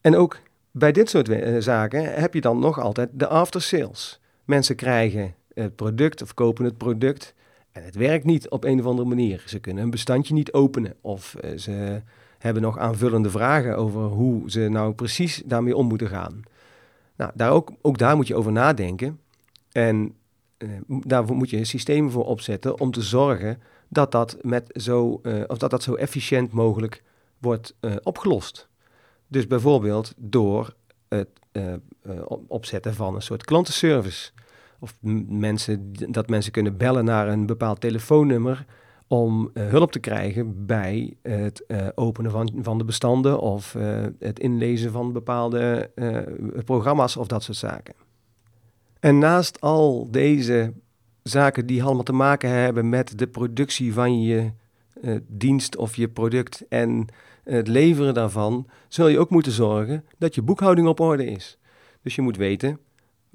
En 0.00 0.16
ook 0.16 0.38
bij 0.70 0.92
dit 0.92 1.10
soort 1.10 1.28
eh, 1.28 1.56
zaken 1.58 2.14
heb 2.14 2.34
je 2.34 2.40
dan 2.40 2.58
nog 2.58 2.80
altijd 2.80 3.08
de 3.12 3.26
after 3.26 3.62
sales. 3.62 4.20
Mensen 4.44 4.76
krijgen 4.76 5.34
het 5.54 5.76
product 5.76 6.22
of 6.22 6.34
kopen 6.34 6.64
het 6.64 6.76
product 6.76 7.34
en 7.72 7.84
het 7.84 7.94
werkt 7.94 8.24
niet 8.24 8.48
op 8.48 8.64
een 8.64 8.80
of 8.80 8.86
andere 8.86 9.08
manier. 9.08 9.42
Ze 9.46 9.58
kunnen 9.58 9.82
een 9.82 9.90
bestandje 9.90 10.34
niet 10.34 10.52
openen 10.52 10.94
of 11.00 11.34
eh, 11.34 11.56
ze, 11.56 12.02
hebben 12.38 12.62
nog 12.62 12.78
aanvullende 12.78 13.30
vragen 13.30 13.76
over 13.76 14.02
hoe 14.02 14.50
ze 14.50 14.68
nou 14.68 14.92
precies 14.92 15.42
daarmee 15.44 15.76
om 15.76 15.86
moeten 15.86 16.08
gaan. 16.08 16.42
Nou, 17.16 17.30
daar 17.34 17.50
ook, 17.50 17.72
ook 17.82 17.98
daar 17.98 18.16
moet 18.16 18.26
je 18.26 18.34
over 18.34 18.52
nadenken. 18.52 19.20
En 19.72 20.14
uh, 20.58 20.80
daarvoor 20.86 21.36
moet 21.36 21.50
je 21.50 21.56
een 21.56 21.66
systeem 21.66 22.10
voor 22.10 22.24
opzetten 22.24 22.80
om 22.80 22.90
te 22.90 23.02
zorgen 23.02 23.62
dat 23.88 24.12
dat, 24.12 24.36
met 24.40 24.70
zo, 24.82 25.20
uh, 25.22 25.42
of 25.46 25.58
dat, 25.58 25.70
dat 25.70 25.82
zo 25.82 25.94
efficiënt 25.94 26.52
mogelijk 26.52 27.02
wordt 27.38 27.74
uh, 27.80 27.94
opgelost. 28.02 28.68
Dus 29.28 29.46
bijvoorbeeld 29.46 30.14
door 30.16 30.74
het 31.08 31.28
opzetten 32.46 32.94
van 32.94 33.14
een 33.14 33.22
soort 33.22 33.44
klantenservice. 33.44 34.30
Of 34.80 34.96
mensen, 35.28 35.92
dat 35.92 36.28
mensen 36.28 36.52
kunnen 36.52 36.76
bellen 36.76 37.04
naar 37.04 37.28
een 37.28 37.46
bepaald 37.46 37.80
telefoonnummer 37.80 38.64
om 39.06 39.50
hulp 39.54 39.92
te 39.92 39.98
krijgen 39.98 40.66
bij 40.66 41.16
het 41.22 41.64
openen 41.94 42.30
van, 42.30 42.52
van 42.62 42.78
de 42.78 42.84
bestanden 42.84 43.40
of 43.40 43.72
het 44.18 44.38
inlezen 44.38 44.92
van 44.92 45.12
bepaalde 45.12 45.90
programma's 46.64 47.16
of 47.16 47.26
dat 47.26 47.42
soort 47.42 47.56
zaken. 47.56 47.94
En 49.00 49.18
naast 49.18 49.60
al 49.60 50.10
deze 50.10 50.72
zaken 51.22 51.66
die 51.66 51.82
allemaal 51.82 52.02
te 52.02 52.12
maken 52.12 52.50
hebben 52.50 52.88
met 52.88 53.18
de 53.18 53.26
productie 53.26 53.92
van 53.92 54.22
je 54.22 54.52
dienst 55.26 55.76
of 55.76 55.96
je 55.96 56.08
product 56.08 56.64
en 56.68 57.06
het 57.44 57.68
leveren 57.68 58.14
daarvan, 58.14 58.66
zul 58.88 59.08
je 59.08 59.18
ook 59.18 59.30
moeten 59.30 59.52
zorgen 59.52 60.04
dat 60.18 60.34
je 60.34 60.42
boekhouding 60.42 60.88
op 60.88 61.00
orde 61.00 61.24
is. 61.24 61.58
Dus 62.02 62.14
je 62.14 62.22
moet 62.22 62.36
weten 62.36 62.78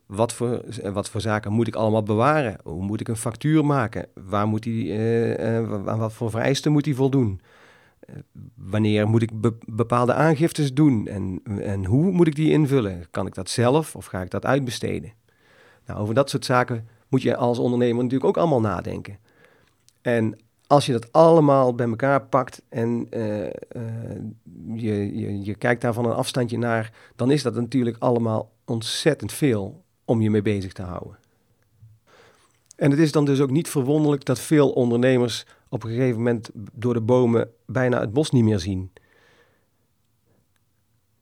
wat 0.05 0.33
voor, 0.33 0.63
wat 0.93 1.09
voor 1.09 1.21
zaken 1.21 1.51
moet 1.51 1.67
ik 1.67 1.75
allemaal 1.75 2.03
bewaren? 2.03 2.57
Hoe 2.63 2.83
moet 2.83 2.99
ik 2.99 3.07
een 3.07 3.15
factuur 3.15 3.65
maken? 3.65 4.07
Waar 4.13 4.47
moet 4.47 4.63
die, 4.63 4.85
uh, 4.85 5.29
uh, 5.29 5.87
aan 5.87 5.99
wat 5.99 6.13
voor 6.13 6.29
vereisten 6.29 6.71
moet 6.71 6.83
die 6.83 6.95
voldoen? 6.95 7.41
Wanneer 8.55 9.07
moet 9.07 9.21
ik 9.21 9.41
be 9.41 9.57
bepaalde 9.65 10.13
aangiftes 10.13 10.73
doen? 10.73 11.07
En, 11.07 11.41
en 11.61 11.85
hoe 11.85 12.11
moet 12.11 12.27
ik 12.27 12.35
die 12.35 12.51
invullen? 12.51 13.05
Kan 13.11 13.27
ik 13.27 13.33
dat 13.33 13.49
zelf 13.49 13.95
of 13.95 14.05
ga 14.05 14.21
ik 14.21 14.29
dat 14.29 14.45
uitbesteden? 14.45 15.13
Nou, 15.85 15.99
over 15.99 16.13
dat 16.13 16.29
soort 16.29 16.45
zaken 16.45 16.87
moet 17.07 17.21
je 17.21 17.35
als 17.35 17.59
ondernemer 17.59 18.03
natuurlijk 18.03 18.29
ook 18.29 18.37
allemaal 18.37 18.61
nadenken. 18.61 19.17
En 20.01 20.39
als 20.67 20.85
je 20.85 20.91
dat 20.91 21.11
allemaal 21.11 21.75
bij 21.75 21.87
elkaar 21.87 22.25
pakt 22.25 22.61
en 22.69 23.07
je, 24.73 25.17
je, 25.17 25.43
je 25.43 25.55
kijkt 25.55 25.81
daar 25.81 25.93
van 25.93 26.05
een 26.05 26.13
afstandje 26.13 26.57
naar, 26.57 26.93
dan 27.15 27.31
is 27.31 27.43
dat 27.43 27.55
natuurlijk 27.55 27.97
allemaal 27.99 28.51
ontzettend 28.65 29.33
veel 29.33 29.83
om 30.05 30.21
je 30.21 30.29
mee 30.29 30.41
bezig 30.41 30.73
te 30.73 30.81
houden. 30.81 31.17
En 32.75 32.91
het 32.91 32.99
is 32.99 33.11
dan 33.11 33.25
dus 33.25 33.41
ook 33.41 33.51
niet 33.51 33.69
verwonderlijk 33.69 34.25
dat 34.25 34.39
veel 34.39 34.71
ondernemers 34.71 35.45
op 35.69 35.83
een 35.83 35.89
gegeven 35.89 36.17
moment 36.17 36.49
door 36.53 36.93
de 36.93 37.01
bomen 37.01 37.49
bijna 37.65 37.99
het 37.99 38.13
bos 38.13 38.31
niet 38.31 38.43
meer 38.43 38.59
zien. 38.59 38.91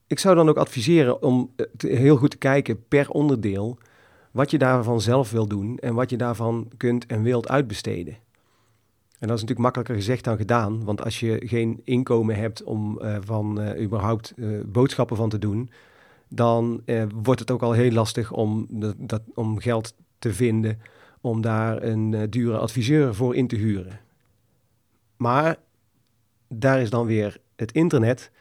Ik 0.08 0.20
zou 0.20 0.36
dan 0.36 0.50
ook 0.50 0.58
adviseren 0.58 1.22
om 1.22 1.54
heel 1.78 2.16
goed 2.16 2.32
te 2.32 2.38
kijken 2.38 2.88
per 2.88 3.10
onderdeel 3.10 3.78
wat 4.32 4.52
je 4.52 4.58
daarvan 4.58 5.02
zelf 5.02 5.32
wil 5.32 5.48
doen 5.48 5.78
en 5.78 5.94
wat 5.94 6.10
je 6.10 6.18
daarvan 6.18 6.72
kunt 6.78 7.06
en 7.06 7.24
wilt 7.24 7.48
uitbesteden. 7.48 8.18
En 9.20 9.28
dat 9.28 9.38
is 9.38 9.44
natuurlijk 9.44 9.60
makkelijker 9.60 9.96
gezegd 9.96 10.24
dan 10.24 10.38
gedaan, 10.38 10.84
want 10.84 11.04
als 11.04 11.20
je 11.20 11.42
geen 11.46 11.82
inkomen 11.84 12.36
hebt 12.36 12.64
om 12.64 13.00
uh, 13.02 13.18
van 13.22 13.62
uh, 13.62 13.84
überhaupt 13.84 14.34
uh, 14.36 14.60
boodschappen 14.66 15.18
van 15.18 15.30
te 15.30 15.40
doen, 15.40 15.70
dan 16.28 16.82
eh, 16.86 17.04
wordt 17.14 17.40
het 17.40 17.52
ook 17.52 17.62
al 17.62 17.72
heel 17.72 17.92
lastig 17.92 18.32
om, 18.32 18.68
dat, 18.98 19.22
om 19.34 19.60
geld 19.60 19.94
te 20.20 20.34
vinden 20.34 20.80
om 21.22 21.42
daar 21.42 21.84
een 21.84 22.30
dure 22.30 22.58
adviseur 22.58 23.16
voor 23.16 23.36
in 23.36 23.48
te 23.48 23.56
huren. 23.56 24.00
Maar 25.18 25.58
daar 26.48 26.82
is 26.82 26.90
dan 26.90 27.06
weer 27.06 27.38
het 27.56 27.72
internet. 27.72 28.32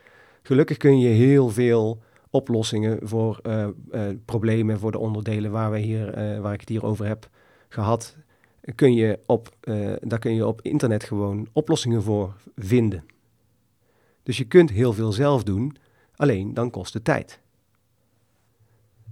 Gelukkig 0.43 0.77
kun 0.77 0.99
je 0.99 1.09
heel 1.09 1.49
veel 1.49 2.03
oplossingen 2.31 2.99
voor 3.03 3.41
uh, 3.43 3.67
problemen, 4.25 4.79
voor 4.79 4.93
de 4.93 4.99
onderdelen 4.99 5.51
waar, 5.51 5.71
we 5.71 5.79
hier, 5.79 6.41
waar 6.41 6.53
ik 6.53 6.61
het 6.61 6.69
hier 6.69 6.85
over 6.85 7.07
heb 7.07 7.29
gehad. 7.69 8.17
Kun 8.75 8.95
je 8.95 9.19
op, 9.27 9.57
daar 10.01 10.19
kun 10.19 10.35
je 10.35 10.47
op 10.47 10.63
internet 10.63 11.05
gewoon 11.05 11.49
oplossingen 11.53 12.03
voor 12.03 12.35
vinden. 12.57 13.05
Dus 14.23 14.37
je 14.37 14.45
kunt 14.45 14.71
heel 14.71 14.93
veel 14.93 15.13
zelf 15.13 15.43
doen, 15.43 15.77
alleen 16.17 16.55
dan 16.55 16.71
kost 16.71 16.95
het 16.95 17.05
tijd. 17.05 17.41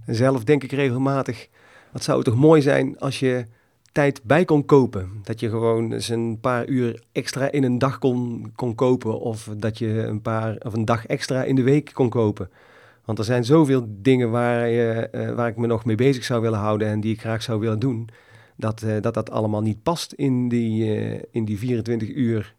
En 0.05 0.15
zelf 0.15 0.43
denk 0.43 0.63
ik 0.63 0.71
regelmatig, 0.71 1.47
wat 1.91 2.03
zou 2.03 2.17
het 2.17 2.27
toch 2.27 2.35
mooi 2.35 2.61
zijn 2.61 2.99
als 2.99 3.19
je 3.19 3.45
tijd 3.91 4.23
bij 4.23 4.45
kon 4.45 4.65
kopen. 4.65 5.11
Dat 5.23 5.39
je 5.39 5.49
gewoon 5.49 5.91
eens 5.91 6.09
een 6.09 6.37
paar 6.39 6.67
uur 6.67 7.03
extra 7.11 7.51
in 7.51 7.63
een 7.63 7.77
dag 7.77 7.97
kon, 7.97 8.51
kon 8.55 8.75
kopen. 8.75 9.19
Of 9.19 9.49
dat 9.57 9.77
je 9.77 10.03
een 10.03 10.21
paar 10.21 10.55
of 10.65 10.73
een 10.73 10.85
dag 10.85 11.05
extra 11.05 11.43
in 11.43 11.55
de 11.55 11.63
week 11.63 11.89
kon 11.93 12.09
kopen. 12.09 12.49
Want 13.07 13.19
er 13.19 13.25
zijn 13.25 13.45
zoveel 13.45 13.85
dingen 13.87 14.31
waar, 14.31 14.67
je, 14.67 15.09
uh, 15.11 15.33
waar 15.33 15.47
ik 15.47 15.57
me 15.57 15.67
nog 15.67 15.85
mee 15.85 15.95
bezig 15.95 16.23
zou 16.23 16.41
willen 16.41 16.59
houden 16.59 16.87
en 16.87 16.99
die 16.99 17.13
ik 17.13 17.19
graag 17.19 17.41
zou 17.41 17.59
willen 17.59 17.79
doen. 17.79 18.09
Dat 18.55 18.81
uh, 18.81 19.01
dat, 19.01 19.13
dat 19.13 19.29
allemaal 19.29 19.61
niet 19.61 19.83
past 19.83 20.11
in 20.13 20.49
die, 20.49 20.99
uh, 20.99 21.21
in 21.31 21.45
die 21.45 21.57
24 21.57 22.09
uur 22.09 22.55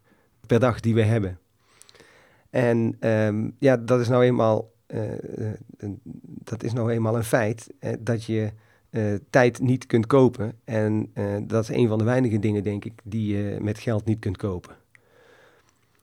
per 0.47 0.59
dag 0.59 0.79
die 0.79 0.93
we 0.93 1.01
hebben. 1.01 1.39
En 2.49 2.97
um, 2.99 3.55
ja, 3.59 3.77
dat 3.77 3.99
is 3.99 4.07
nou 4.07 4.23
eenmaal 4.23 4.71
dat 6.43 6.63
is 6.63 6.73
nou 6.73 6.91
eenmaal 6.91 7.15
een 7.15 7.23
feit, 7.23 7.69
dat 7.99 8.23
je 8.23 8.51
tijd 9.29 9.59
niet 9.59 9.85
kunt 9.85 10.05
kopen. 10.05 10.53
En 10.63 11.11
dat 11.47 11.63
is 11.63 11.69
een 11.69 11.87
van 11.87 11.97
de 11.97 12.03
weinige 12.03 12.39
dingen, 12.39 12.63
denk 12.63 12.85
ik, 12.85 13.01
die 13.03 13.37
je 13.37 13.57
met 13.61 13.79
geld 13.79 14.05
niet 14.05 14.19
kunt 14.19 14.37
kopen. 14.37 14.75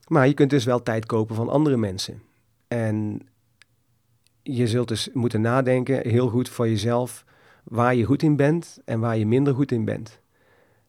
Maar 0.08 0.26
je 0.26 0.34
kunt 0.34 0.50
dus 0.50 0.64
wel 0.64 0.82
tijd 0.82 1.06
kopen 1.06 1.34
van 1.34 1.48
andere 1.48 1.76
mensen. 1.76 2.22
En 2.68 3.20
je 4.52 4.66
zult 4.66 4.88
dus 4.88 5.08
moeten 5.12 5.40
nadenken, 5.40 6.08
heel 6.08 6.28
goed 6.28 6.48
voor 6.48 6.68
jezelf, 6.68 7.24
waar 7.64 7.94
je 7.94 8.04
goed 8.04 8.22
in 8.22 8.36
bent 8.36 8.78
en 8.84 9.00
waar 9.00 9.16
je 9.16 9.26
minder 9.26 9.54
goed 9.54 9.72
in 9.72 9.84
bent. 9.84 10.20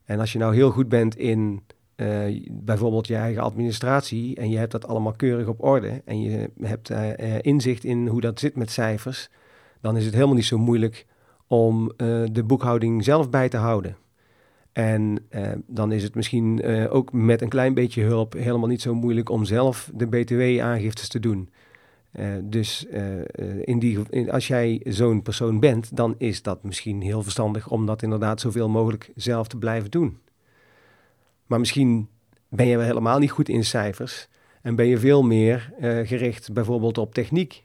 En 0.06 0.20
als 0.20 0.32
je 0.32 0.39
nou 0.39 0.56
heel 0.56 0.72
goed 0.72 0.89
bent 0.89 1.17
in 1.17 1.62
uh, 1.96 2.48
bijvoorbeeld 2.52 3.08
je 3.08 3.15
eigen 3.15 3.41
administratie 3.41 4.36
en 4.36 4.50
je 4.50 4.58
hebt 4.58 4.72
dat 4.72 4.88
allemaal 4.88 5.13
keurig 5.13 5.48
op 5.48 5.63
orde 5.63 6.02
en 6.06 6.22
je 6.22 6.50
hebt 6.62 6.89
uh, 6.91 7.10
inzicht 7.41 7.84
in 7.84 8.08
hoe 8.08 8.22
dat 8.22 8.39
zit 8.39 8.56
met 8.56 8.72
cijfers, 8.72 9.30
dan 9.82 9.98
is 9.98 10.06
het 10.06 10.13
helemaal 10.13 10.36
niet 10.36 10.46
zo 10.46 10.58
moeilijk 10.58 11.06
om 11.48 11.91
de 12.32 12.43
boekhouding 12.46 13.04
zelf 13.04 13.30
bij 13.30 13.50
te 13.50 13.58
houden. 13.58 13.98
En 14.72 15.28
dan 15.67 15.91
is 15.91 16.04
het 16.04 16.15
misschien 16.15 16.63
ook 16.89 17.12
met 17.12 17.41
een 17.41 17.50
klein 17.50 17.74
beetje 17.74 18.04
hulp 18.04 18.34
helemaal 18.34 18.67
niet 18.67 18.82
zo 18.82 18.96
moeilijk 18.96 19.30
om 19.30 19.46
zelf 19.46 19.91
de 19.93 20.08
BTW-aangiftes 20.08 21.08
te 21.08 21.20
doen. 21.20 21.50
Dus 22.43 22.86
in 23.62 23.80
die, 23.80 23.99
in, 24.10 24.32
als 24.32 24.47
jij 24.47 24.82
zo'n 24.86 25.21
persoon 25.21 25.60
bent, 25.60 25.95
dan 25.95 26.15
is 26.17 26.41
dat 26.41 26.63
misschien 26.63 27.01
heel 27.01 27.23
verstandig 27.23 27.69
om 27.69 27.86
dat 27.86 28.01
inderdaad 28.01 28.41
zoveel 28.41 28.69
mogelijk 28.69 29.12
zelf 29.15 29.47
te 29.47 29.58
blijven 29.58 29.91
doen. 29.91 30.17
Maar 31.45 31.60
misschien 31.60 32.10
ben 32.49 32.67
je 32.67 32.77
wel 32.77 32.86
helemaal 32.86 33.19
niet 33.19 33.32
goed 33.32 33.49
in 33.49 33.65
cijfers 33.65 34.27
en 34.62 34.75
ben 34.75 34.86
je 34.86 34.97
veel 34.97 35.23
meer 35.23 35.73
gericht 36.03 36.53
bijvoorbeeld 36.53 36.97
op 36.97 37.13
techniek. 37.13 37.63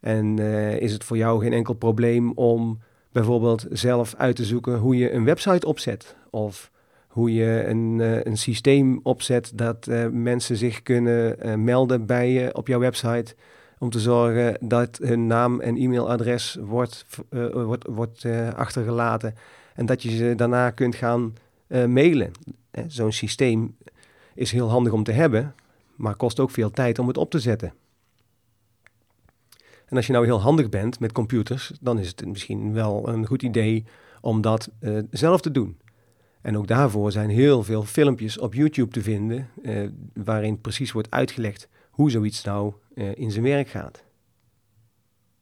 En 0.00 0.38
is 0.78 0.92
het 0.92 1.04
voor 1.04 1.16
jou 1.16 1.42
geen 1.42 1.52
enkel 1.52 1.74
probleem 1.74 2.32
om 2.32 2.78
bijvoorbeeld 3.12 3.66
zelf 3.70 4.14
uit 4.14 4.36
te 4.36 4.44
zoeken 4.44 4.78
hoe 4.78 4.96
je 4.96 5.12
een 5.12 5.24
website 5.24 5.66
opzet 5.66 6.16
of 6.30 6.70
hoe 7.08 7.34
je 7.34 7.64
een, 7.66 7.98
een 8.28 8.36
systeem 8.36 9.00
opzet 9.02 9.52
dat 9.54 9.86
mensen 10.12 10.56
zich 10.56 10.82
kunnen 10.82 11.64
melden 11.64 12.06
bij 12.06 12.32
je 12.32 12.54
op 12.54 12.66
jouw 12.66 12.80
website 12.80 13.34
om 13.78 13.90
te 13.90 14.00
zorgen 14.00 14.56
dat 14.60 14.98
hun 15.02 15.26
naam 15.26 15.60
en 15.60 15.76
e-mailadres 15.76 16.56
wordt, 16.60 17.06
wordt, 17.52 17.86
wordt 17.86 18.24
achtergelaten 18.54 19.34
en 19.74 19.86
dat 19.86 20.02
je 20.02 20.16
ze 20.16 20.34
daarna 20.36 20.70
kunt 20.70 20.94
gaan 20.94 21.34
mailen. 21.68 22.30
Zo'n 22.86 23.12
systeem 23.12 23.76
is 24.34 24.52
heel 24.52 24.68
handig 24.68 24.92
om 24.92 25.02
te 25.04 25.12
hebben, 25.12 25.54
maar 25.96 26.14
kost 26.14 26.40
ook 26.40 26.50
veel 26.50 26.70
tijd 26.70 26.98
om 26.98 27.08
het 27.08 27.16
op 27.16 27.30
te 27.30 27.38
zetten. 27.38 27.72
En 29.86 29.96
als 29.96 30.06
je 30.06 30.12
nou 30.12 30.24
heel 30.24 30.40
handig 30.40 30.68
bent 30.68 31.00
met 31.00 31.12
computers, 31.12 31.72
dan 31.80 31.98
is 31.98 32.08
het 32.08 32.26
misschien 32.26 32.72
wel 32.72 33.08
een 33.08 33.26
goed 33.26 33.42
idee 33.42 33.84
om 34.20 34.40
dat 34.40 34.70
zelf 35.10 35.40
te 35.40 35.50
doen. 35.50 35.78
En 36.40 36.58
ook 36.58 36.66
daarvoor 36.66 37.12
zijn 37.12 37.30
heel 37.30 37.62
veel 37.62 37.82
filmpjes 37.82 38.38
op 38.38 38.54
YouTube 38.54 38.92
te 38.92 39.02
vinden, 39.02 39.48
waarin 40.14 40.60
precies 40.60 40.92
wordt 40.92 41.10
uitgelegd 41.10 41.68
hoe 41.98 42.10
zoiets 42.10 42.44
nou 42.44 42.72
uh, 42.94 43.14
in 43.14 43.30
zijn 43.30 43.44
werk 43.44 43.68
gaat. 43.68 44.04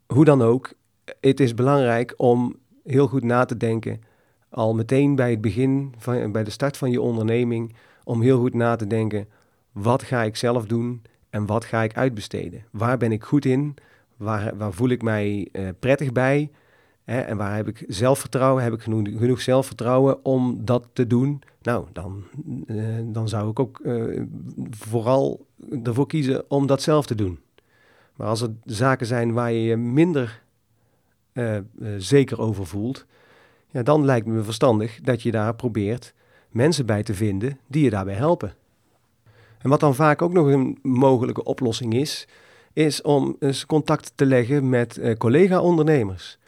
Hoe 0.06 0.24
dan 0.24 0.42
ook, 0.42 0.72
het 1.20 1.40
is 1.40 1.54
belangrijk 1.54 2.14
om 2.16 2.56
heel 2.84 3.06
goed 3.06 3.22
na 3.22 3.44
te 3.44 3.56
denken 3.56 4.00
al 4.48 4.74
meteen 4.74 5.14
bij 5.14 5.30
het 5.30 5.40
begin, 5.40 5.94
van, 5.98 6.32
bij 6.32 6.44
de 6.44 6.50
start 6.50 6.76
van 6.76 6.90
je 6.90 7.00
onderneming, 7.00 7.74
om 8.04 8.22
heel 8.22 8.38
goed 8.38 8.54
na 8.54 8.76
te 8.76 8.86
denken, 8.86 9.28
wat 9.72 10.02
ga 10.02 10.22
ik 10.22 10.36
zelf 10.36 10.66
doen 10.66 11.02
en 11.30 11.46
wat 11.46 11.64
ga 11.64 11.82
ik 11.82 11.96
uitbesteden? 11.96 12.64
Waar 12.70 12.96
ben 12.96 13.12
ik 13.12 13.24
goed 13.24 13.44
in? 13.44 13.74
Waar, 14.16 14.56
waar 14.56 14.72
voel 14.72 14.88
ik 14.88 15.02
mij 15.02 15.48
uh, 15.52 15.68
prettig 15.78 16.12
bij? 16.12 16.50
Hè, 17.06 17.20
en 17.20 17.36
waar 17.36 17.56
heb 17.56 17.68
ik 17.68 17.84
zelfvertrouwen? 17.88 18.62
Heb 18.62 18.72
ik 18.72 18.82
genoeg, 18.82 19.08
genoeg 19.18 19.40
zelfvertrouwen 19.40 20.24
om 20.24 20.64
dat 20.64 20.88
te 20.92 21.06
doen? 21.06 21.42
Nou, 21.62 21.86
dan, 21.92 22.24
uh, 22.66 22.84
dan 23.04 23.28
zou 23.28 23.50
ik 23.50 23.60
ook 23.60 23.80
uh, 23.84 24.22
vooral 24.70 25.46
ervoor 25.82 26.06
kiezen 26.06 26.44
om 26.50 26.66
dat 26.66 26.82
zelf 26.82 27.06
te 27.06 27.14
doen. 27.14 27.38
Maar 28.16 28.26
als 28.26 28.40
er 28.40 28.50
zaken 28.64 29.06
zijn 29.06 29.32
waar 29.32 29.52
je 29.52 29.62
je 29.62 29.76
minder 29.76 30.42
uh, 31.32 31.58
zeker 31.98 32.40
over 32.40 32.66
voelt, 32.66 33.06
ja, 33.70 33.82
dan 33.82 34.04
lijkt 34.04 34.26
me 34.26 34.42
verstandig 34.42 35.00
dat 35.00 35.22
je 35.22 35.30
daar 35.30 35.54
probeert 35.54 36.14
mensen 36.50 36.86
bij 36.86 37.02
te 37.02 37.14
vinden 37.14 37.58
die 37.66 37.84
je 37.84 37.90
daarbij 37.90 38.14
helpen. 38.14 38.54
En 39.58 39.70
wat 39.70 39.80
dan 39.80 39.94
vaak 39.94 40.22
ook 40.22 40.32
nog 40.32 40.46
een 40.46 40.78
mogelijke 40.82 41.44
oplossing 41.44 41.94
is, 41.94 42.28
is 42.72 43.02
om 43.02 43.36
eens 43.38 43.66
contact 43.66 44.12
te 44.14 44.26
leggen 44.26 44.68
met 44.68 45.00
collega-ondernemers. 45.18 46.38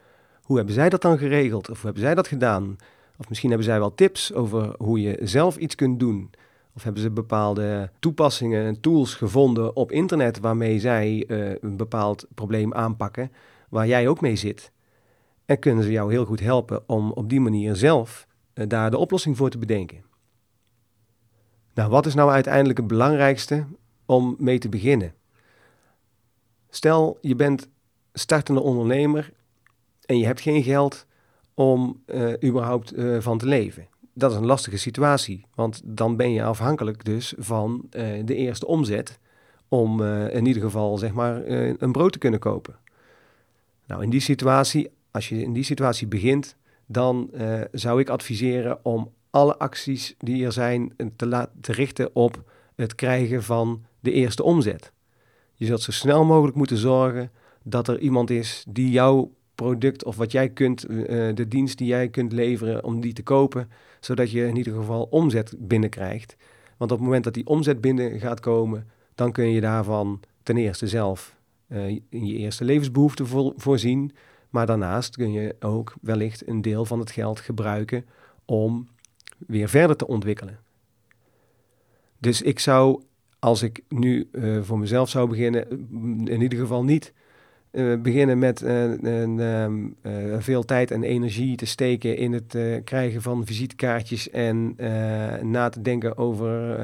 Hoe 0.49 0.57
hebben 0.57 0.75
zij 0.75 0.89
dat 0.89 1.01
dan 1.01 1.17
geregeld? 1.17 1.69
Of 1.69 1.75
hoe 1.75 1.85
hebben 1.85 2.03
zij 2.03 2.15
dat 2.15 2.27
gedaan? 2.27 2.75
Of 3.17 3.29
misschien 3.29 3.49
hebben 3.49 3.67
zij 3.67 3.79
wel 3.79 3.95
tips 3.95 4.33
over 4.33 4.75
hoe 4.77 5.01
je 5.01 5.17
zelf 5.21 5.57
iets 5.57 5.75
kunt 5.75 5.99
doen. 5.99 6.29
Of 6.73 6.83
hebben 6.83 7.01
ze 7.01 7.11
bepaalde 7.11 7.91
toepassingen 7.99 8.65
en 8.65 8.81
tools 8.81 9.13
gevonden 9.13 9.75
op 9.75 9.91
internet 9.91 10.39
waarmee 10.39 10.79
zij 10.79 11.25
uh, 11.27 11.55
een 11.61 11.77
bepaald 11.77 12.27
probleem 12.35 12.73
aanpakken 12.73 13.31
waar 13.69 13.87
jij 13.87 14.07
ook 14.07 14.21
mee 14.21 14.35
zit? 14.35 14.71
En 15.45 15.59
kunnen 15.59 15.83
ze 15.83 15.91
jou 15.91 16.11
heel 16.11 16.25
goed 16.25 16.39
helpen 16.39 16.83
om 16.89 17.11
op 17.11 17.29
die 17.29 17.41
manier 17.41 17.75
zelf 17.75 18.27
uh, 18.53 18.67
daar 18.67 18.91
de 18.91 18.97
oplossing 18.97 19.37
voor 19.37 19.49
te 19.49 19.57
bedenken. 19.57 20.03
Nou, 21.73 21.89
wat 21.89 22.05
is 22.05 22.13
nou 22.13 22.31
uiteindelijk 22.31 22.77
het 22.77 22.87
belangrijkste 22.87 23.65
om 24.05 24.35
mee 24.39 24.59
te 24.59 24.69
beginnen? 24.69 25.13
Stel, 26.69 27.17
je 27.21 27.35
bent 27.35 27.69
startende 28.13 28.61
ondernemer 28.61 29.37
en 30.09 30.17
je 30.17 30.25
hebt 30.25 30.41
geen 30.41 30.63
geld 30.63 31.05
om 31.53 32.01
uh, 32.05 32.33
überhaupt 32.43 32.97
uh, 32.97 33.19
van 33.19 33.37
te 33.37 33.45
leven. 33.45 33.87
Dat 34.13 34.31
is 34.31 34.37
een 34.37 34.45
lastige 34.45 34.77
situatie, 34.77 35.45
want 35.55 35.81
dan 35.85 36.15
ben 36.15 36.31
je 36.31 36.43
afhankelijk 36.43 37.05
dus 37.05 37.33
van 37.37 37.87
uh, 37.91 38.03
de 38.25 38.35
eerste 38.35 38.67
omzet 38.67 39.19
om 39.67 40.03
in 40.03 40.45
ieder 40.45 40.61
geval 40.61 40.97
zeg 40.97 41.13
maar 41.13 41.45
een 41.47 41.91
brood 41.91 42.11
te 42.11 42.17
kunnen 42.17 42.39
kopen. 42.39 42.75
Nou, 43.87 44.03
in 44.03 44.09
die 44.09 44.19
situatie, 44.19 44.89
als 45.11 45.29
je 45.29 45.41
in 45.41 45.53
die 45.53 45.63
situatie 45.63 46.07
begint, 46.07 46.55
dan 46.85 47.29
zou 47.71 47.99
ik 47.99 48.09
adviseren 48.09 48.85
om 48.85 49.11
alle 49.29 49.57
acties 49.57 50.15
die 50.17 50.45
er 50.45 50.51
zijn 50.51 50.93
te, 51.15 51.49
te 51.61 51.71
richten 51.71 52.15
op 52.15 52.43
het 52.75 52.95
krijgen 52.95 53.43
van 53.43 53.85
de 53.99 54.11
eerste 54.11 54.43
omzet. 54.43 54.91
Je 55.53 55.65
zult 55.65 55.81
zo 55.81 55.91
snel 55.91 56.25
mogelijk 56.25 56.57
moeten 56.57 56.77
zorgen 56.77 57.31
dat 57.63 57.87
er 57.87 57.99
iemand 57.99 58.29
is 58.29 58.65
die 58.67 58.91
jouw 58.91 59.31
product 59.59 60.03
of 60.03 60.15
wat 60.15 60.31
jij 60.31 60.49
kunt, 60.49 60.89
uh, 60.89 61.07
de 61.35 61.47
dienst 61.47 61.77
die 61.77 61.87
jij 61.87 62.09
kunt 62.09 62.31
leveren, 62.31 62.83
om 62.83 63.01
die 63.01 63.13
te 63.13 63.23
kopen, 63.23 63.69
zodat 63.99 64.31
je 64.31 64.47
in 64.47 64.55
ieder 64.55 64.73
geval 64.73 65.07
omzet 65.09 65.55
binnenkrijgt. 65.57 66.35
Want 66.77 66.91
op 66.91 66.97
het 66.97 67.05
moment 67.05 67.23
dat 67.23 67.33
die 67.33 67.47
omzet 67.47 67.81
binnen 67.81 68.19
gaat 68.19 68.39
komen, 68.39 68.87
dan 69.15 69.31
kun 69.31 69.49
je 69.49 69.61
daarvan 69.61 70.19
ten 70.43 70.57
eerste 70.57 70.87
zelf 70.87 71.35
uh, 71.67 71.87
in 72.09 72.25
je 72.25 72.33
eerste 72.33 72.63
levensbehoeften 72.63 73.27
vo 73.27 73.53
voorzien, 73.55 74.11
maar 74.49 74.65
daarnaast 74.65 75.15
kun 75.15 75.31
je 75.31 75.55
ook 75.59 75.93
wellicht 76.01 76.47
een 76.47 76.61
deel 76.61 76.85
van 76.85 76.99
het 76.99 77.11
geld 77.11 77.39
gebruiken 77.39 78.05
om 78.45 78.87
weer 79.47 79.69
verder 79.69 79.95
te 79.95 80.07
ontwikkelen. 80.07 80.59
Dus 82.17 82.41
ik 82.41 82.59
zou, 82.59 83.01
als 83.39 83.61
ik 83.61 83.83
nu 83.89 84.29
voor 84.61 84.79
mezelf 84.79 85.09
zou 85.09 85.29
beginnen, 85.29 85.69
in 86.27 86.41
ieder 86.41 86.59
geval 86.59 86.83
niet 86.83 87.13
uh, 87.71 88.01
beginnen 88.01 88.39
met 88.39 88.63
uh, 88.63 88.93
veel 90.39 90.65
tijd 90.65 90.91
en 90.91 91.03
energie 91.03 91.55
te 91.55 91.65
steken 91.65 92.17
in 92.17 92.33
het 92.33 92.57
krijgen 92.83 93.21
van 93.21 93.45
visitekaartjes 93.45 94.29
en 94.29 94.75
na 95.41 95.69
te 95.69 95.81
denken 95.81 96.17
over 96.17 96.77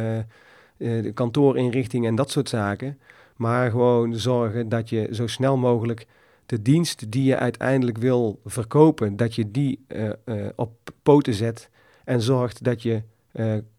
de 0.77 1.11
kantoorinrichting 1.13 2.05
en 2.05 2.15
dat 2.15 2.31
soort 2.31 2.49
zaken. 2.49 2.99
Maar 3.35 3.71
gewoon 3.71 4.15
zorgen 4.15 4.69
dat 4.69 4.89
je 4.89 5.07
zo 5.11 5.27
snel 5.27 5.57
mogelijk 5.57 6.07
de 6.45 6.61
dienst 6.61 7.11
die 7.11 7.23
je 7.23 7.37
uiteindelijk 7.37 7.97
wil 7.97 8.39
verkopen, 8.45 9.15
dat 9.15 9.35
je 9.35 9.51
die 9.51 9.85
op 10.55 10.71
poten 11.03 11.33
zet 11.33 11.69
en 12.03 12.21
zorgt 12.21 12.63
dat 12.63 12.81
je 12.81 13.01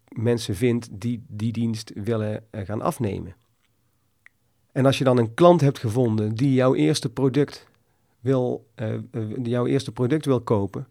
mensen 0.08 0.54
vindt 0.54 0.88
die 0.92 1.24
die 1.28 1.52
dienst 1.52 1.92
willen 1.94 2.42
gaan 2.52 2.82
afnemen. 2.82 3.34
En 4.76 4.86
als 4.86 4.98
je 4.98 5.04
dan 5.04 5.18
een 5.18 5.34
klant 5.34 5.60
hebt 5.60 5.78
gevonden 5.78 6.34
die 6.34 6.54
jouw 6.54 6.74
eerste 6.74 7.08
product 7.08 7.66
wil, 8.20 8.66
uh, 8.76 8.94
jouw 9.42 9.66
eerste 9.66 9.92
product 9.92 10.24
wil 10.26 10.40
kopen, 10.40 10.88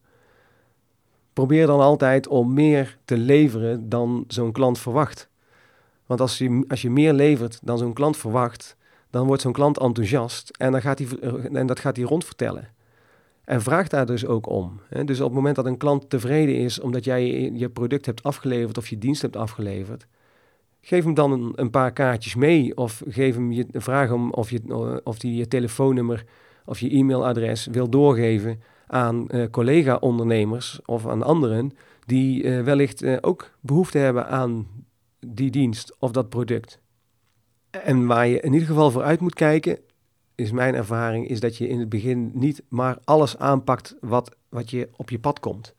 probeer 1.34 1.68
dan 1.68 1.80
altijd 1.80 2.28
om 2.28 2.54
meer 2.54 2.98
te 3.06 3.18
leveren 3.18 3.90
dan 3.90 4.24
zo'n 4.28 4.52
klant 4.52 4.80
verwacht. 4.80 5.30
Want 6.06 6.22
als 6.22 6.38
je, 6.38 6.66
als 6.68 6.82
je 6.82 6.90
meer 6.90 7.14
levert 7.14 7.60
dan 7.64 7.78
zo'n 7.78 7.94
klant 7.94 8.18
verwacht, 8.18 8.78
dan 9.10 9.28
wordt 9.28 9.42
zo'n 9.42 9.54
klant 9.54 9.80
enthousiast 9.80 10.50
en, 10.50 10.72
dan 10.72 10.82
gaat 10.82 11.00
hij, 11.00 11.08
en 11.54 11.68
dat 11.68 11.80
gaat 11.80 11.96
hij 11.96 12.06
rondvertellen. 12.06 12.68
En 13.44 13.62
vraag 13.62 13.88
daar 13.88 14.06
dus 14.06 14.26
ook 14.26 14.50
om. 14.50 14.80
Dus 15.06 15.20
op 15.20 15.26
het 15.26 15.36
moment 15.36 15.56
dat 15.56 15.66
een 15.66 15.78
klant 15.78 16.10
tevreden 16.10 16.56
is 16.56 16.80
omdat 16.80 17.04
jij 17.04 17.52
je 17.52 17.70
product 17.70 18.06
hebt 18.06 18.24
afgeleverd 18.24 18.78
of 18.78 18.88
je 18.88 18.98
dienst 18.98 19.22
hebt 19.22 19.36
afgeleverd, 19.36 20.08
Geef 20.88 21.04
hem 21.04 21.14
dan 21.14 21.54
een, 21.56 21.70
paar 21.70 21.92
kaartjes 21.92 22.36
mee 22.36 22.78
of 22.78 23.02
geef 23.08 23.36
hem 23.36 23.52
je, 23.52 23.66
vraag 23.72 24.10
hem 24.10 24.32
of, 24.32 24.50
je, 24.50 25.02
of 25.04 25.20
die 25.20 25.36
je 25.36 25.48
telefoonnummer 25.48 26.26
of 26.66 26.80
je 26.80 26.90
e-mailadres 26.90 27.66
wil 27.66 27.90
doorgeven 27.90 28.62
aan 28.88 29.28
uh, 29.28 29.46
collega-ondernemers 29.52 30.80
of 30.86 31.08
aan 31.08 31.24
anderen 31.24 31.72
die 32.06 32.44
uh, 32.44 32.64
wellicht 32.64 33.24
ook 33.24 33.52
behoefte 33.60 33.98
hebben 33.98 34.28
aan 34.28 34.68
die 35.20 35.52
dienst 35.52 35.96
of 36.00 36.12
dat 36.12 36.30
product. 36.30 36.80
En 37.70 38.06
waar 38.06 38.28
je 38.28 38.40
in 38.40 38.54
ieder 38.54 38.68
geval 38.68 38.92
voor 38.92 39.04
uit 39.04 39.20
moet 39.20 39.34
kijken, 39.34 39.80
is 40.36 40.52
mijn 40.52 40.76
ervaring, 40.76 41.28
is 41.28 41.40
dat 41.40 41.58
je 41.58 41.68
in 41.68 41.80
het 41.80 41.90
begin 41.90 42.32
niet 42.34 42.64
maar 42.70 42.98
alles 43.04 43.38
aanpakt 43.38 43.96
wat, 44.02 44.36
wat 44.50 44.70
je 44.70 44.90
op 44.96 45.10
je 45.10 45.20
pad 45.20 45.40
komt. 45.40 45.74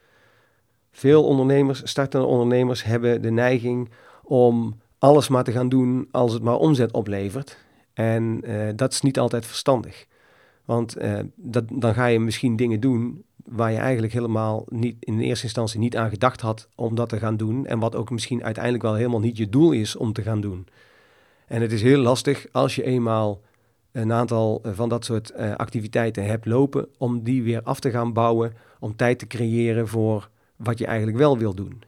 Veel 0.91 1.25
ondernemers, 1.25 1.81
startende 1.85 2.27
ondernemers, 2.27 2.85
hebben 2.85 3.23
de 3.23 3.31
neiging 3.31 3.91
om 4.23 4.85
alles 4.99 5.29
maar 5.29 5.45
te 5.45 5.53
gaan 5.53 5.69
doen 5.69 6.09
als 6.11 6.33
het 6.33 6.43
maar 6.43 6.57
omzet 6.57 6.93
oplevert. 6.93 7.59
En 7.93 8.41
uh, 8.45 8.69
dat 8.77 8.93
is 8.93 9.01
niet 9.01 9.19
altijd 9.19 9.47
verstandig. 9.47 10.07
Want 10.65 10.99
uh, 10.99 11.19
dat, 11.35 11.65
dan 11.73 11.95
ga 11.95 12.07
je 12.07 12.21
misschien 12.21 12.57
dingen 12.57 12.81
doen 12.81 13.25
waar 13.45 13.73
je 13.73 13.79
eigenlijk 13.79 14.13
helemaal 14.13 14.65
niet 14.69 14.97
in 15.01 15.21
eerste 15.21 15.45
instantie 15.45 15.81
niet 15.81 15.97
aan 15.97 16.11
gedacht 16.11 16.41
had 16.41 16.69
om 16.75 16.95
dat 16.95 17.09
te 17.09 17.19
gaan 17.19 17.37
doen. 17.37 17.67
En 17.67 17.79
wat 17.79 17.97
ook 17.97 18.11
misschien 18.11 18.45
uiteindelijk 18.45 18.85
wel 18.85 18.95
helemaal 18.95 19.21
niet 19.21 19.37
je 19.37 19.49
doel 19.49 19.73
is 19.73 19.97
om 19.97 20.13
te 20.13 20.23
gaan 20.23 20.41
doen. 20.41 20.67
En 21.47 21.61
het 21.61 21.73
is 21.73 21.83
heel 21.83 21.99
lastig 21.99 22.47
als 22.53 22.75
je 22.75 22.83
eenmaal 22.83 23.41
een 23.93 24.13
aantal 24.13 24.61
eh, 24.63 24.73
van 24.73 24.89
dat 24.89 25.05
soort 25.05 25.35
activiteiten 25.35 26.25
hebt 26.25 26.47
lopen, 26.47 26.89
om 26.99 27.23
die 27.23 27.43
weer 27.43 27.63
af 27.63 27.81
te 27.81 27.91
gaan 27.91 28.13
bouwen, 28.13 28.55
om 28.81 28.97
tijd 28.97 29.19
te 29.19 29.27
creëren 29.27 29.89
voor 29.89 30.29
wat 30.57 30.79
je 30.79 30.87
eigenlijk 30.87 31.19
wel 31.19 31.39
wil 31.39 31.55
doen. 31.55 31.83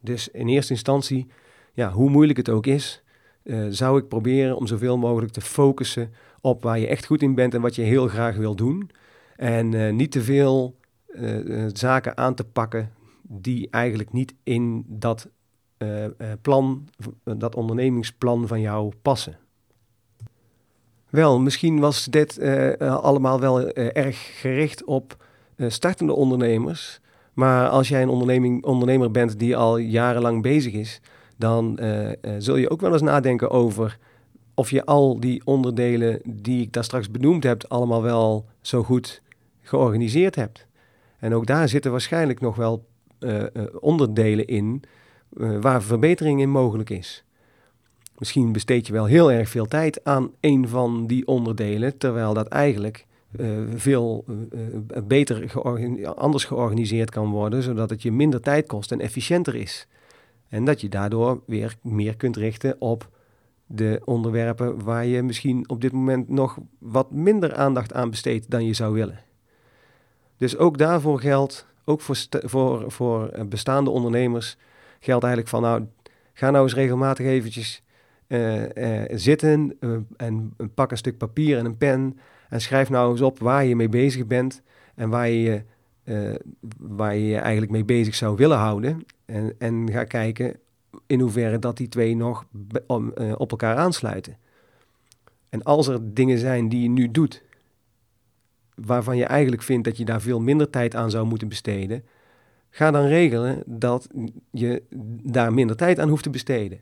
Dus 0.00 0.28
in 0.28 0.48
eerste 0.48 0.72
instantie 0.72 1.26
ja, 1.74 1.90
hoe 1.92 2.10
moeilijk 2.10 2.38
het 2.38 2.48
ook 2.48 2.66
is, 2.66 3.02
uh, 3.42 3.66
zou 3.68 3.98
ik 3.98 4.08
proberen 4.08 4.56
om 4.56 4.66
zoveel 4.66 4.98
mogelijk 4.98 5.32
te 5.32 5.40
focussen 5.40 6.12
op 6.40 6.62
waar 6.62 6.78
je 6.78 6.86
echt 6.86 7.06
goed 7.06 7.22
in 7.22 7.34
bent 7.34 7.54
en 7.54 7.60
wat 7.60 7.74
je 7.74 7.82
heel 7.82 8.08
graag 8.08 8.36
wil 8.36 8.54
doen. 8.54 8.90
En 9.36 9.72
uh, 9.72 9.92
niet 9.92 10.12
te 10.12 10.22
veel 10.22 10.76
uh, 11.06 11.66
zaken 11.72 12.16
aan 12.16 12.34
te 12.34 12.44
pakken 12.44 12.92
die 13.22 13.68
eigenlijk 13.70 14.12
niet 14.12 14.34
in 14.42 14.84
dat 14.88 15.28
plan, 16.42 16.88
dat 17.24 17.54
ondernemingsplan 17.54 18.46
van 18.46 18.60
jou 18.60 18.92
passen. 19.02 19.38
Wel, 21.10 21.40
misschien 21.40 21.78
was 21.80 22.04
dit 22.04 22.40
allemaal 22.78 23.40
wel 23.40 23.68
erg 23.72 24.40
gericht 24.40 24.84
op 24.84 25.24
startende 25.56 26.12
ondernemers. 26.12 27.00
Maar 27.32 27.68
als 27.68 27.88
jij 27.88 28.02
een 28.02 28.08
onderneming, 28.08 28.64
ondernemer 28.64 29.10
bent 29.10 29.38
die 29.38 29.56
al 29.56 29.76
jarenlang 29.76 30.42
bezig 30.42 30.72
is, 30.72 31.00
dan 31.36 31.78
uh, 31.82 32.10
zul 32.38 32.56
je 32.56 32.70
ook 32.70 32.80
wel 32.80 32.92
eens 32.92 33.02
nadenken 33.02 33.50
over 33.50 33.98
of 34.54 34.70
je 34.70 34.84
al 34.84 35.20
die 35.20 35.42
onderdelen 35.44 36.20
die 36.24 36.62
ik 36.62 36.72
daar 36.72 36.84
straks 36.84 37.10
benoemd 37.10 37.44
heb, 37.44 37.64
allemaal 37.68 38.02
wel 38.02 38.46
zo 38.60 38.82
goed 38.82 39.22
georganiseerd 39.62 40.34
hebt. 40.34 40.66
En 41.18 41.34
ook 41.34 41.46
daar 41.46 41.68
zitten 41.68 41.90
waarschijnlijk 41.90 42.40
nog 42.40 42.56
wel 42.56 42.84
uh, 43.20 43.42
onderdelen 43.80 44.46
in 44.46 44.82
waar 45.60 45.82
verbetering 45.82 46.40
in 46.40 46.50
mogelijk 46.50 46.90
is. 46.90 47.24
Misschien 48.18 48.52
besteed 48.52 48.86
je 48.86 48.92
wel 48.92 49.04
heel 49.04 49.32
erg 49.32 49.48
veel 49.48 49.66
tijd 49.66 50.04
aan 50.04 50.30
een 50.40 50.68
van 50.68 51.06
die 51.06 51.26
onderdelen, 51.26 51.98
terwijl 51.98 52.34
dat 52.34 52.48
eigenlijk 52.48 53.06
veel 53.74 54.24
beter 55.04 55.58
anders 56.14 56.44
georganiseerd 56.44 57.10
kan 57.10 57.30
worden, 57.30 57.62
zodat 57.62 57.90
het 57.90 58.02
je 58.02 58.12
minder 58.12 58.40
tijd 58.40 58.66
kost 58.66 58.92
en 58.92 59.00
efficiënter 59.00 59.54
is. 59.54 59.86
En 60.54 60.64
dat 60.64 60.80
je 60.80 60.88
daardoor 60.88 61.42
weer 61.46 61.76
meer 61.82 62.16
kunt 62.16 62.36
richten 62.36 62.80
op 62.80 63.08
de 63.66 64.00
onderwerpen 64.04 64.84
waar 64.84 65.06
je 65.06 65.22
misschien 65.22 65.68
op 65.68 65.80
dit 65.80 65.92
moment 65.92 66.28
nog 66.28 66.58
wat 66.78 67.10
minder 67.10 67.54
aandacht 67.54 67.92
aan 67.92 68.10
besteedt 68.10 68.50
dan 68.50 68.66
je 68.66 68.72
zou 68.72 68.94
willen. 68.94 69.18
Dus 70.36 70.56
ook 70.56 70.78
daarvoor 70.78 71.20
geldt, 71.20 71.66
ook 71.84 72.00
voor, 72.00 72.16
voor, 72.30 72.90
voor 72.90 73.46
bestaande 73.48 73.90
ondernemers, 73.90 74.56
geldt 75.00 75.24
eigenlijk 75.24 75.54
van 75.54 75.62
nou, 75.62 75.86
ga 76.32 76.50
nou 76.50 76.64
eens 76.64 76.74
regelmatig 76.74 77.26
eventjes 77.26 77.82
zitten 79.08 79.76
en 80.16 80.56
pak 80.74 80.90
een 80.90 80.96
stuk 80.96 81.18
papier 81.18 81.58
en 81.58 81.64
een 81.64 81.78
pen 81.78 82.18
en 82.48 82.60
schrijf 82.60 82.90
nou 82.90 83.10
eens 83.10 83.20
op 83.20 83.38
waar 83.38 83.64
je 83.64 83.76
mee 83.76 83.88
bezig 83.88 84.26
bent 84.26 84.62
en 84.94 85.08
waar 85.08 85.28
je 85.28 85.62
waar 86.78 87.14
je 87.14 87.26
je 87.26 87.36
eigenlijk 87.36 87.72
mee 87.72 87.84
bezig 87.84 88.14
zou 88.14 88.36
willen 88.36 88.58
houden. 88.58 89.02
En, 89.24 89.54
en 89.58 89.90
ga 89.90 90.04
kijken 90.04 90.56
in 91.06 91.20
hoeverre 91.20 91.58
dat 91.58 91.76
die 91.76 91.88
twee 91.88 92.16
nog 92.16 92.44
uh, 92.88 93.32
op 93.36 93.50
elkaar 93.50 93.76
aansluiten. 93.76 94.36
En 95.48 95.62
als 95.62 95.86
er 95.86 96.14
dingen 96.14 96.38
zijn 96.38 96.68
die 96.68 96.82
je 96.82 96.88
nu 96.88 97.10
doet, 97.10 97.42
waarvan 98.74 99.16
je 99.16 99.24
eigenlijk 99.24 99.62
vindt 99.62 99.84
dat 99.84 99.96
je 99.96 100.04
daar 100.04 100.20
veel 100.20 100.40
minder 100.40 100.70
tijd 100.70 100.94
aan 100.94 101.10
zou 101.10 101.26
moeten 101.26 101.48
besteden, 101.48 102.04
ga 102.70 102.90
dan 102.90 103.06
regelen 103.06 103.62
dat 103.66 104.08
je 104.50 104.82
daar 105.22 105.52
minder 105.52 105.76
tijd 105.76 105.98
aan 105.98 106.08
hoeft 106.08 106.22
te 106.22 106.30
besteden. 106.30 106.80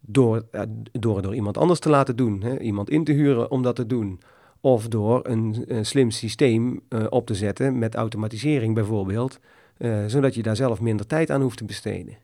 Door, 0.00 0.44
uh, 0.52 0.62
door, 0.92 1.22
door 1.22 1.34
iemand 1.34 1.58
anders 1.58 1.80
te 1.80 1.88
laten 1.88 2.16
doen, 2.16 2.42
hè? 2.42 2.58
iemand 2.58 2.90
in 2.90 3.04
te 3.04 3.12
huren 3.12 3.50
om 3.50 3.62
dat 3.62 3.76
te 3.76 3.86
doen. 3.86 4.20
Of 4.60 4.88
door 4.88 5.20
een, 5.26 5.66
slim 5.82 6.10
systeem 6.10 6.80
uh, 6.88 7.06
op 7.08 7.26
te 7.26 7.34
zetten 7.34 7.78
met 7.78 7.94
automatisering 7.94 8.74
bijvoorbeeld, 8.74 9.38
uh, 9.82 10.04
zodat 10.06 10.34
je 10.34 10.42
daar 10.42 10.56
zelf 10.56 10.80
minder 10.80 11.06
tijd 11.06 11.30
aan 11.30 11.42
hoeft 11.42 11.58
te 11.58 11.64
besteden. 11.64 12.16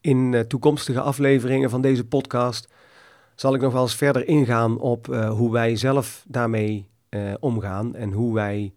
In 0.00 0.32
uh, 0.32 0.40
toekomstige 0.40 1.00
afleveringen 1.00 1.70
van 1.70 1.80
deze 1.80 2.04
podcast 2.04 2.68
zal 3.34 3.54
ik 3.54 3.60
nog 3.60 3.72
wel 3.72 3.82
eens 3.82 3.96
verder 3.96 4.28
ingaan 4.28 4.78
op 4.78 5.06
hoe 5.06 5.52
wij 5.52 5.76
zelf 5.76 6.24
daarmee 6.28 6.88
omgaan 7.40 7.94
en 7.94 8.12
hoe 8.12 8.34
wij 8.34 8.72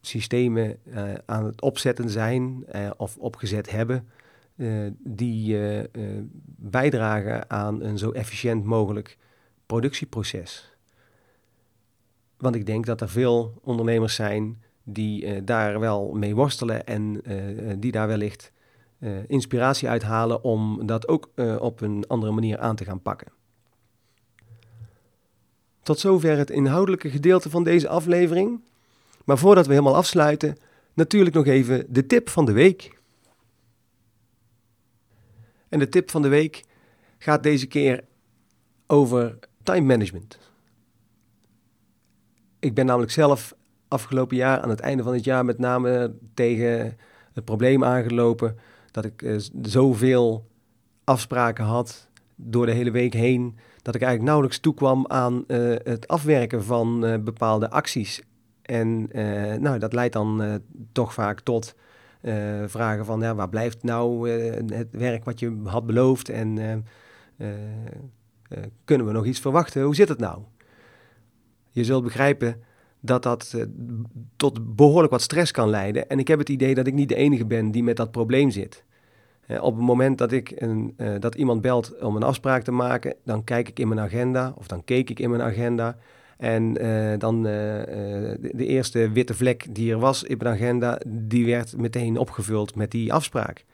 systemen 0.00 0.78
aan 1.26 1.44
het 1.44 1.60
opzetten 1.62 2.10
zijn 2.10 2.64
of 2.96 3.16
opgezet 3.16 3.70
hebben 3.70 4.08
die 4.98 5.58
bijdragen 6.56 7.50
aan 7.50 7.82
een 7.82 7.98
zo 7.98 8.10
efficiënt 8.10 8.64
mogelijk 8.64 9.18
productieproces. 9.66 10.76
Want 12.36 12.54
ik 12.54 12.66
denk 12.66 12.86
dat 12.86 13.00
er 13.00 13.08
veel 13.08 13.60
ondernemers 13.62 14.14
zijn 14.14 14.62
die 14.84 15.24
uh, 15.24 15.40
daar 15.44 15.80
wel 15.80 16.12
mee 16.12 16.34
worstelen 16.34 16.86
en 16.86 17.20
uh, 17.32 17.72
die 17.78 17.92
daar 17.92 18.08
wellicht 18.08 18.52
inspiratie 19.26 19.88
uithalen 19.88 20.44
om 20.44 20.86
dat 20.86 21.08
ook 21.08 21.30
op 21.58 21.80
een 21.80 22.04
andere 22.06 22.32
manier 22.32 22.58
aan 22.58 22.76
te 22.76 22.84
gaan 22.84 23.02
pakken. 23.02 23.32
Tot 25.82 25.98
zover 25.98 26.36
het 26.36 26.50
inhoudelijke 26.50 27.10
gedeelte 27.10 27.50
van 27.50 27.64
deze 27.64 27.88
aflevering. 27.88 28.60
Maar 29.24 29.38
voordat 29.38 29.66
we 29.66 29.72
helemaal 29.72 29.96
afsluiten, 29.96 30.56
natuurlijk 30.94 31.34
nog 31.34 31.46
even 31.46 31.86
de 31.88 32.06
tip 32.06 32.28
van 32.28 32.44
de 32.44 32.52
week. 32.52 32.98
En 35.68 35.78
de 35.78 35.88
tip 35.88 36.10
van 36.10 36.22
de 36.22 36.28
week 36.28 36.64
gaat 37.18 37.42
deze 37.42 37.66
keer 37.66 38.04
over 38.86 39.38
time 39.62 39.86
management. 39.86 40.38
Ik 42.58 42.74
ben 42.74 42.86
namelijk 42.86 43.12
zelf 43.12 43.54
afgelopen 43.92 44.36
jaar, 44.36 44.60
aan 44.60 44.68
het 44.68 44.80
einde 44.80 45.02
van 45.02 45.12
het 45.12 45.24
jaar, 45.24 45.44
met 45.44 45.58
name 45.58 46.14
tegen 46.34 46.96
het 47.32 47.44
probleem 47.44 47.84
aangelopen 47.84 48.56
dat 48.90 49.04
ik 49.04 49.22
uh, 49.22 49.40
zoveel 49.62 50.46
afspraken 51.04 51.64
had 51.64 52.08
door 52.36 52.66
de 52.66 52.72
hele 52.72 52.90
week 52.90 53.12
heen, 53.12 53.56
dat 53.82 53.94
ik 53.94 54.00
eigenlijk 54.00 54.22
nauwelijks 54.22 54.58
toekwam 54.60 55.06
aan 55.06 55.44
uh, 55.46 55.74
het 55.82 56.08
afwerken 56.08 56.64
van 56.64 57.04
uh, 57.04 57.14
bepaalde 57.18 57.70
acties. 57.70 58.22
En 58.62 59.08
nou, 59.60 59.78
dat 59.78 59.92
leidt 59.92 60.12
dan 60.12 60.60
toch 60.92 61.14
vaak 61.14 61.40
tot 61.40 61.74
vragen 62.66 63.04
van, 63.04 63.20
ja, 63.20 63.34
waar 63.34 63.48
blijft 63.48 63.82
nou 63.82 64.30
het 64.74 64.88
werk 64.90 65.24
wat 65.24 65.40
je 65.40 65.60
had 65.64 65.86
beloofd 65.86 66.28
en 66.28 66.84
eh, 68.52 68.62
kunnen 68.84 69.06
we 69.06 69.12
nog 69.12 69.26
iets 69.26 69.40
verwachten? 69.40 69.82
Hoe 69.82 69.94
zit 69.94 70.08
het 70.08 70.18
nou? 70.18 70.42
Je 71.70 71.84
zult 71.84 72.04
begrijpen 72.04 72.62
dat 73.04 73.22
dat 73.22 73.52
uh, 73.56 73.64
tot 74.36 74.76
behoorlijk 74.76 75.12
wat 75.12 75.22
stress 75.22 75.50
kan 75.50 75.68
leiden. 75.68 76.08
En 76.08 76.18
ik 76.18 76.28
heb 76.28 76.38
het 76.38 76.48
idee 76.48 76.74
dat 76.74 76.86
ik 76.86 76.94
niet 76.94 77.08
de 77.08 77.14
enige 77.14 77.46
ben 77.46 77.70
die 77.70 77.82
met 77.82 77.96
dat 77.96 78.10
probleem 78.10 78.50
zit. 78.50 78.84
Uh, 79.46 79.62
op 79.62 79.76
het 79.76 79.84
moment 79.84 80.18
dat, 80.18 80.32
ik 80.32 80.52
een, 80.56 80.94
uh, 80.96 81.14
dat 81.18 81.34
iemand 81.34 81.60
belt 81.60 82.00
om 82.00 82.16
een 82.16 82.22
afspraak 82.22 82.62
te 82.62 82.72
maken, 82.72 83.14
dan 83.24 83.44
kijk 83.44 83.68
ik 83.68 83.78
in 83.78 83.88
mijn 83.88 84.00
agenda, 84.00 84.54
of 84.56 84.66
dan 84.66 84.84
keek 84.84 85.10
ik 85.10 85.18
in 85.18 85.30
mijn 85.30 85.42
agenda. 85.42 85.96
En 86.36 86.74
dan 87.18 87.42
de, 87.42 88.50
de, 88.52 88.66
eerste 88.66 89.10
witte 89.10 89.34
vlek 89.34 89.74
die 89.74 89.92
er 89.92 89.98
was 89.98 90.22
in 90.22 90.36
mijn 90.38 90.54
agenda, 90.54 91.00
die 91.06 91.46
werd 91.46 91.76
meteen 91.76 92.18
opgevuld 92.18 92.74
met 92.74 92.90
die 92.90 93.12
afspraak. 93.12 93.64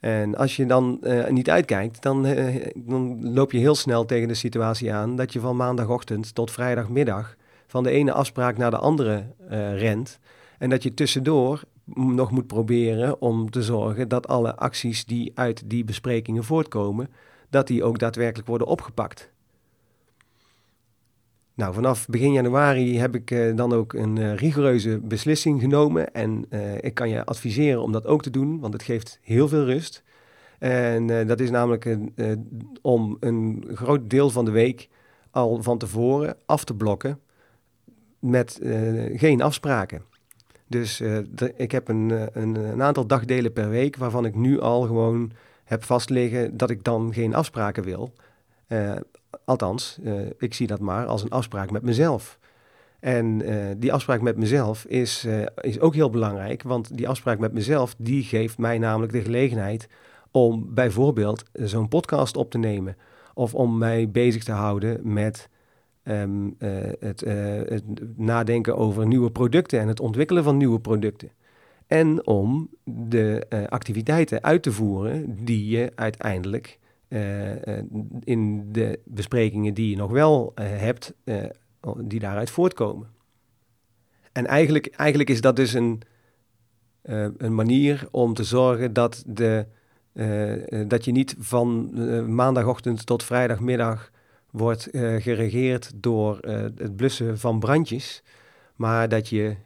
En 0.00 0.34
als 0.36 0.56
je 0.56 0.66
dan 0.66 1.00
niet 1.28 1.50
uitkijkt, 1.50 2.02
dan, 2.02 2.26
dan, 2.74 3.32
loop 3.32 3.52
je 3.52 3.58
heel 3.58 3.74
snel 3.74 4.04
tegen 4.04 4.28
de 4.28 4.34
situatie 4.34 4.92
aan 4.92 5.16
dat 5.16 5.32
je 5.32 5.40
van 5.40 5.56
maandagochtend 5.56 6.34
tot 6.34 6.50
vrijdagmiddag 6.50 7.36
van 7.68 7.82
de 7.82 7.90
ene 7.90 8.12
afspraak 8.12 8.56
naar 8.56 8.70
de 8.70 8.78
andere 8.78 9.24
uh, 9.50 9.78
rent. 9.78 10.18
En 10.58 10.70
dat 10.70 10.82
je 10.82 10.94
tussendoor 10.94 11.62
nog 11.94 12.30
moet 12.30 12.46
proberen 12.46 13.20
om 13.20 13.50
te 13.50 13.62
zorgen 13.62 14.08
dat 14.08 14.28
alle 14.28 14.56
acties 14.56 15.04
die 15.04 15.32
uit 15.34 15.70
die 15.70 15.84
besprekingen 15.84 16.44
voortkomen, 16.44 17.08
dat 17.50 17.66
die 17.66 17.84
ook 17.84 17.98
daadwerkelijk 17.98 18.48
worden 18.48 18.66
opgepakt. 18.66 19.30
Nou, 21.54 21.74
vanaf 21.74 22.06
begin 22.06 22.32
januari 22.32 22.98
heb 22.98 23.14
ik 23.14 23.30
uh, 23.30 23.56
dan 23.56 23.72
ook 23.72 23.92
een 23.92 24.16
uh, 24.16 24.34
rigoureuze 24.34 24.98
beslissing 24.98 25.60
genomen. 25.60 26.12
En 26.14 26.46
ik 26.80 26.94
kan 26.94 27.08
je 27.08 27.24
adviseren 27.24 27.82
om 27.82 27.92
dat 27.92 28.06
ook 28.06 28.22
te 28.22 28.30
doen, 28.30 28.60
want 28.60 28.72
het 28.72 28.82
geeft 28.82 29.18
heel 29.22 29.48
veel 29.48 29.64
rust. 29.64 30.02
En 30.58 31.26
dat 31.26 31.40
is 31.40 31.50
namelijk 31.50 31.98
om 32.82 33.16
een 33.20 33.64
groot 33.74 34.10
deel 34.10 34.30
van 34.30 34.44
de 34.44 34.50
week 34.50 34.88
al 35.30 35.62
van 35.62 35.78
tevoren 35.78 36.36
af 36.46 36.64
te 36.64 36.74
blokken 36.74 37.20
met 38.18 38.58
geen 39.14 39.42
afspraken. 39.42 40.02
Dus 40.66 40.96
de, 40.96 41.52
ik 41.56 41.72
heb 41.72 41.88
een, 41.88 42.28
een, 42.32 42.54
een, 42.54 42.82
aantal 42.82 43.06
dagdelen 43.06 43.52
per 43.52 43.68
week 43.68 43.96
waarvan 43.96 44.24
ik 44.24 44.34
nu 44.34 44.60
al 44.60 44.82
gewoon 44.82 45.32
heb 45.64 45.84
vastliggen 45.84 46.56
dat 46.56 46.70
ik 46.70 46.84
dan 46.84 47.12
geen 47.12 47.34
afspraken 47.34 47.82
wil. 47.82 48.12
Althans, 49.44 49.98
ik 50.38 50.54
zie 50.54 50.66
dat 50.66 50.80
maar 50.80 51.06
als 51.06 51.22
een 51.22 51.30
afspraak 51.30 51.70
met 51.70 51.82
mezelf. 51.82 52.38
En 53.00 53.42
die 53.78 53.92
afspraak 53.92 54.20
met 54.20 54.36
mezelf 54.36 54.84
is, 54.84 55.26
is 55.60 55.80
ook 55.80 55.94
heel 55.94 56.10
belangrijk, 56.10 56.62
want 56.62 56.96
die 56.96 57.08
afspraak 57.08 57.38
met 57.38 57.52
mezelf, 57.52 57.94
die 57.98 58.22
geeft 58.22 58.58
mij 58.58 58.78
namelijk 58.78 59.12
de 59.12 59.22
gelegenheid 59.22 59.88
om 60.30 60.74
bijvoorbeeld 60.74 61.44
zo'n 61.52 61.88
podcast 61.88 62.36
op 62.36 62.50
te 62.50 62.58
nemen. 62.58 62.96
Of 63.34 63.54
om 63.54 63.78
mij 63.78 64.10
bezig 64.10 64.44
te 64.44 64.52
houden 64.52 65.12
met 65.12 65.48
um, 66.08 66.54
het, 66.98 67.20
het, 67.68 67.84
nadenken 68.16 68.76
over 68.76 69.06
nieuwe 69.06 69.30
producten 69.30 69.80
en 69.80 69.88
het 69.88 70.00
ontwikkelen 70.00 70.44
van 70.44 70.56
nieuwe 70.56 70.80
producten. 70.80 71.30
En 71.86 72.26
om 72.26 72.68
de 72.84 73.46
activiteiten 73.68 74.42
uit 74.42 74.62
te 74.62 74.72
voeren 74.72 75.44
die 75.44 75.68
je 75.68 75.92
uiteindelijk 75.94 76.78
in 78.24 78.72
de 78.72 79.00
besprekingen 79.04 79.74
die 79.74 79.90
je 79.90 79.96
nog 79.96 80.10
wel 80.10 80.52
hebt, 80.60 81.14
die 81.98 82.20
daaruit 82.20 82.50
voortkomen. 82.50 83.08
En 84.32 84.46
eigenlijk, 84.46 84.86
eigenlijk 84.86 85.30
is 85.30 85.40
dat 85.40 85.56
dus 85.56 85.72
een, 85.72 86.02
een 87.02 87.54
manier 87.54 88.08
om 88.10 88.34
te 88.34 88.44
zorgen 88.44 88.92
dat, 88.92 89.24
de, 89.26 89.66
dat 90.86 91.04
je 91.04 91.12
niet 91.12 91.36
van 91.38 91.90
maandagochtend 92.34 93.06
tot 93.06 93.24
vrijdagmiddag 93.24 94.10
wordt 94.50 94.88
geregeerd 95.18 95.92
door 95.94 96.38
het 96.76 96.96
blussen 96.96 97.38
van 97.38 97.58
brandjes, 97.58 98.22
maar 98.76 99.08
dat 99.08 99.28
je 99.28 99.56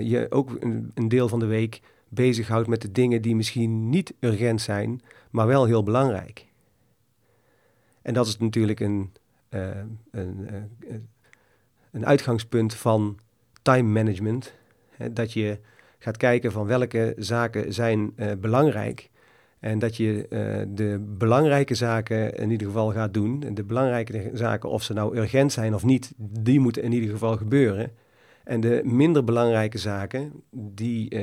je 0.00 0.26
ook 0.30 0.56
een, 0.60 1.08
deel 1.08 1.28
van 1.28 1.38
de 1.38 1.46
week 1.46 1.80
bezighoudt 2.08 2.68
met 2.68 2.82
de 2.82 2.92
dingen 2.92 3.22
die 3.22 3.36
misschien 3.36 3.88
niet 3.88 4.14
urgent 4.20 4.60
zijn, 4.60 5.02
maar 5.30 5.46
wel 5.46 5.64
heel 5.64 5.82
belangrijk. 5.82 6.46
En 8.02 8.14
dat 8.14 8.26
is 8.26 8.38
natuurlijk 8.38 8.80
een, 8.80 9.12
een, 10.10 10.48
een 11.90 12.06
uitgangspunt 12.06 12.74
van 12.74 13.18
time 13.62 13.88
management. 14.02 14.54
Hè, 14.90 15.12
dat 15.12 15.32
je 15.32 15.58
gaat 15.98 16.16
kijken 16.16 16.52
van 16.52 16.66
welke 16.66 17.14
zaken 17.18 17.72
zijn 17.72 18.14
belangrijk. 18.40 19.10
En 19.62 19.78
dat 19.78 19.96
je 19.96 20.26
de 20.74 21.14
belangrijke 21.18 21.74
zaken 21.74 22.34
in 22.34 22.50
ieder 22.50 22.66
geval 22.66 22.92
gaat 22.92 23.14
doen. 23.14 23.42
En 23.42 23.54
de 23.54 23.64
belangrijke 23.64 24.30
zaken, 24.32 24.70
of 24.70 24.82
ze 24.82 24.92
nou 24.92 25.16
urgent 25.16 25.52
zijn 25.52 25.74
of 25.74 25.84
niet, 25.84 26.12
die 26.16 26.60
moeten 26.60 26.82
in 26.82 26.92
ieder 26.92 27.10
geval 27.10 27.36
gebeuren. 27.36 27.90
En 28.44 28.60
de 28.60 28.80
minder 28.84 29.24
belangrijke 29.24 29.78
zaken, 29.78 30.32
die, 30.50 31.18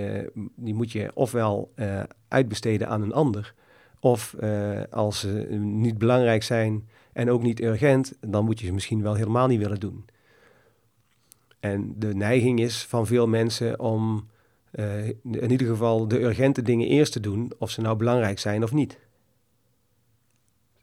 die 0.56 0.74
moet 0.74 0.92
je 0.92 1.12
ofwel 1.14 1.74
uitbesteden 2.28 2.88
aan 2.88 3.02
een 3.02 3.14
ander 3.14 3.54
of 4.00 4.36
als 4.90 5.20
ze 5.20 5.28
niet 5.60 5.98
belangrijk 5.98 6.44
zijn 6.44 6.88
en 7.14 7.30
ook 7.30 7.42
niet 7.42 7.62
urgent, 7.62 8.14
dan 8.28 8.46
moet 8.46 8.60
je 8.60 8.66
ze 8.66 8.74
misschien 8.74 9.02
wel 9.02 9.16
helemaal 9.16 9.48
niet 9.48 9.60
willen 9.60 9.80
doen. 9.80 10.06
En 11.60 11.94
de 11.98 12.16
neiging 12.16 12.60
is 12.60 12.86
van 12.86 13.08
veel 13.08 13.28
mensen 13.28 13.80
om 13.80 14.28
uh, 14.76 15.08
in 15.08 15.52
ieder 15.52 15.68
geval 15.68 16.08
de 16.08 16.22
urgente 16.22 16.62
dingen 16.62 16.88
eerst 16.88 17.12
te 17.12 17.20
doen, 17.20 17.52
of 17.58 17.72
ze 17.72 17.82
nou 17.82 17.96
belangrijk 17.98 18.40
zijn 18.40 18.64
of 18.64 18.74
niet. 18.74 19.00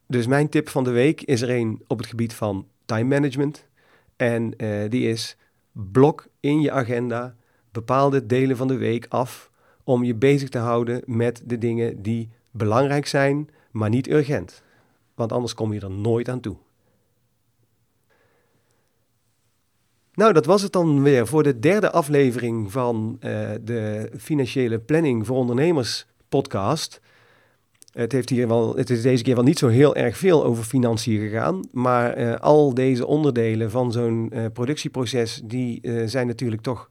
Dus 0.07 0.27
mijn 0.27 0.49
tip 0.49 0.69
van 0.69 0.85
de 0.85 0.91
week 0.91 1.23
is 1.23 1.41
er 1.41 1.51
een 1.51 1.85
op 1.87 1.99
het 1.99 2.07
gebied 2.07 2.35
van 2.35 2.67
time 2.85 3.15
management. 3.15 3.69
En 4.17 4.55
uh, 4.57 4.91
die 4.91 5.09
is 5.09 5.37
blok 5.73 6.27
in 6.41 6.61
je 6.61 6.71
agenda 6.71 7.37
bepaalde 7.71 8.27
delen 8.27 8.57
van 8.57 8.69
de 8.69 8.77
week 8.77 9.07
af 9.09 9.51
om 9.85 10.05
je 10.05 10.15
bezig 10.15 10.49
te 10.49 10.59
houden 10.59 11.03
met 11.05 11.43
de 11.45 11.59
dingen 11.59 12.03
die 12.03 12.29
belangrijk 12.51 13.07
zijn, 13.07 13.51
maar 13.71 13.89
niet 13.89 14.09
urgent. 14.09 14.63
Want 15.15 15.33
anders 15.33 15.55
kom 15.55 15.73
je 15.73 15.81
er 15.81 15.91
nooit 15.91 16.29
aan 16.29 16.41
toe. 16.41 16.57
Nou, 20.17 20.33
dat 20.33 20.47
was 20.47 20.63
het 20.63 20.73
dan 20.73 21.03
weer 21.03 21.27
voor 21.27 21.43
de 21.43 21.59
derde 21.59 21.91
aflevering 21.91 22.73
van 22.73 23.19
uh, 23.21 23.49
de 23.61 24.11
Financiële 24.19 24.79
Planning 24.79 25.27
voor 25.27 25.37
Ondernemers 25.37 26.07
podcast. 26.29 27.01
Het, 27.93 28.13
heeft 28.13 28.29
hier 28.29 28.49
wel, 28.49 28.77
het 28.77 28.91
is 28.91 29.03
deze 29.03 29.23
keer 29.23 29.35
wel 29.35 29.45
niet 29.45 29.59
zo 29.59 29.69
heel 29.69 29.97
erg 29.97 30.17
veel 30.17 30.45
over 30.45 30.65
financiën 30.65 31.21
gegaan, 31.21 31.69
maar 31.73 32.19
uh, 32.19 32.35
al 32.35 32.75
deze 32.75 33.07
onderdelen 33.07 33.71
van 33.71 33.93
zo'n 33.93 34.31
uh, 34.33 34.45
productieproces, 34.53 35.41
die 35.45 35.81
zijn 36.07 36.27
natuurlijk 36.27 36.63
toch, 36.63 36.89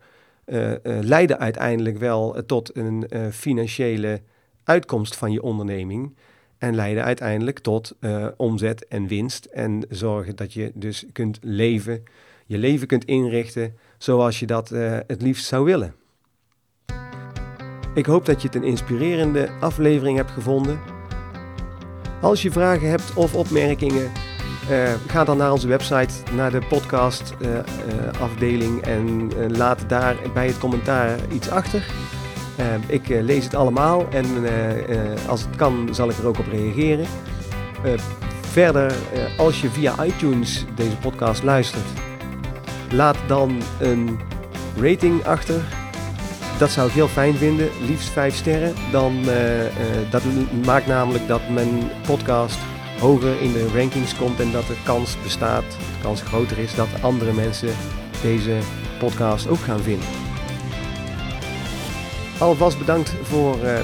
leiden 0.83 1.39
uiteindelijk 1.39 1.97
wel 1.97 2.43
tot 2.45 2.77
een 2.77 3.07
financiële 3.31 4.21
uitkomst 4.63 5.15
van 5.15 5.31
je 5.31 5.41
onderneming. 5.41 6.15
En 6.57 6.75
leiden 6.75 7.03
uiteindelijk 7.03 7.59
tot 7.59 7.95
omzet 8.37 8.87
en 8.87 9.07
winst 9.07 9.45
en 9.45 9.85
zorgen 9.89 10.35
dat 10.35 10.53
je 10.53 10.71
dus 10.73 11.05
kunt 11.11 11.39
leven 11.41 12.03
je 12.45 12.57
leven 12.57 12.87
kunt 12.87 13.05
inrichten 13.05 13.77
zoals 13.97 14.39
je 14.39 14.45
dat 14.45 14.71
uh, 14.71 14.97
het 15.07 15.21
liefst 15.21 15.45
zou 15.45 15.65
willen. 15.65 15.95
Ik 17.93 18.05
hoop 18.05 18.25
dat 18.25 18.41
je 18.41 18.47
het 18.47 18.55
een 18.55 18.63
inspirerende 18.63 19.49
aflevering 19.59 20.17
hebt 20.17 20.31
gevonden. 20.31 20.79
Als 22.21 22.41
je 22.41 22.51
vragen 22.51 22.89
hebt 22.89 23.13
of 23.13 23.35
opmerkingen, 23.35 24.11
uh, 24.69 24.93
ga 25.07 25.23
dan 25.23 25.37
naar 25.37 25.51
onze 25.51 25.67
website, 25.67 26.33
naar 26.35 26.51
de 26.51 26.61
podcast 26.69 27.33
uh, 27.41 27.59
afdeling 28.21 28.81
en 28.81 29.31
laat 29.57 29.89
daar 29.89 30.15
bij 30.33 30.47
het 30.47 30.57
commentaar 30.57 31.19
iets 31.31 31.49
achter. 31.49 31.87
ik 32.87 33.07
lees 33.07 33.43
het 33.43 33.55
allemaal 33.55 34.09
en 34.09 34.25
als 35.27 35.41
het 35.41 35.55
kan 35.55 35.89
zal 35.91 36.09
ik 36.09 36.17
er 36.17 36.27
ook 36.27 36.39
op 36.39 36.47
reageren. 36.47 37.05
verder, 38.41 38.93
als 39.37 39.61
je 39.61 39.69
via 39.69 40.05
iTunes 40.05 40.65
deze 40.75 40.97
podcast 40.97 41.43
luistert, 41.43 42.04
Laat 42.95 43.17
dan 43.27 43.61
een 43.79 44.19
rating 44.79 45.25
achter. 45.25 45.61
Dat 46.59 46.71
zou 46.71 46.87
ik 46.87 46.93
heel 46.93 47.07
fijn 47.07 47.35
vinden, 47.35 47.69
liefst 47.87 48.09
5 48.09 48.35
sterren. 48.35 48.73
Dan, 48.91 49.13
uh, 49.25 49.63
uh, 49.63 49.71
dat 50.09 50.21
maakt 50.65 50.87
namelijk 50.87 51.27
dat 51.27 51.49
mijn 51.49 51.89
podcast 52.07 52.57
hoger 52.99 53.41
in 53.41 53.53
de 53.53 53.67
rankings 53.73 54.15
komt 54.15 54.39
en 54.39 54.51
dat 54.51 54.67
de 54.67 54.75
kans 54.83 55.17
bestaat, 55.23 55.63
de 55.63 56.01
kans 56.01 56.21
groter 56.21 56.57
is 56.57 56.75
dat 56.75 56.87
andere 57.01 57.33
mensen 57.33 57.69
deze 58.21 58.57
podcast 58.99 59.47
ook 59.47 59.59
gaan 59.59 59.81
vinden. 59.81 60.07
Alvast 62.39 62.77
bedankt 62.77 63.13
voor 63.23 63.55
uh, 63.55 63.79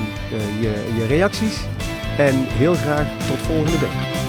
je, 0.62 0.94
je 0.98 1.06
reacties 1.08 1.62
en 2.18 2.36
heel 2.36 2.74
graag 2.74 3.08
tot 3.28 3.38
volgende 3.38 3.80
week. 3.80 4.21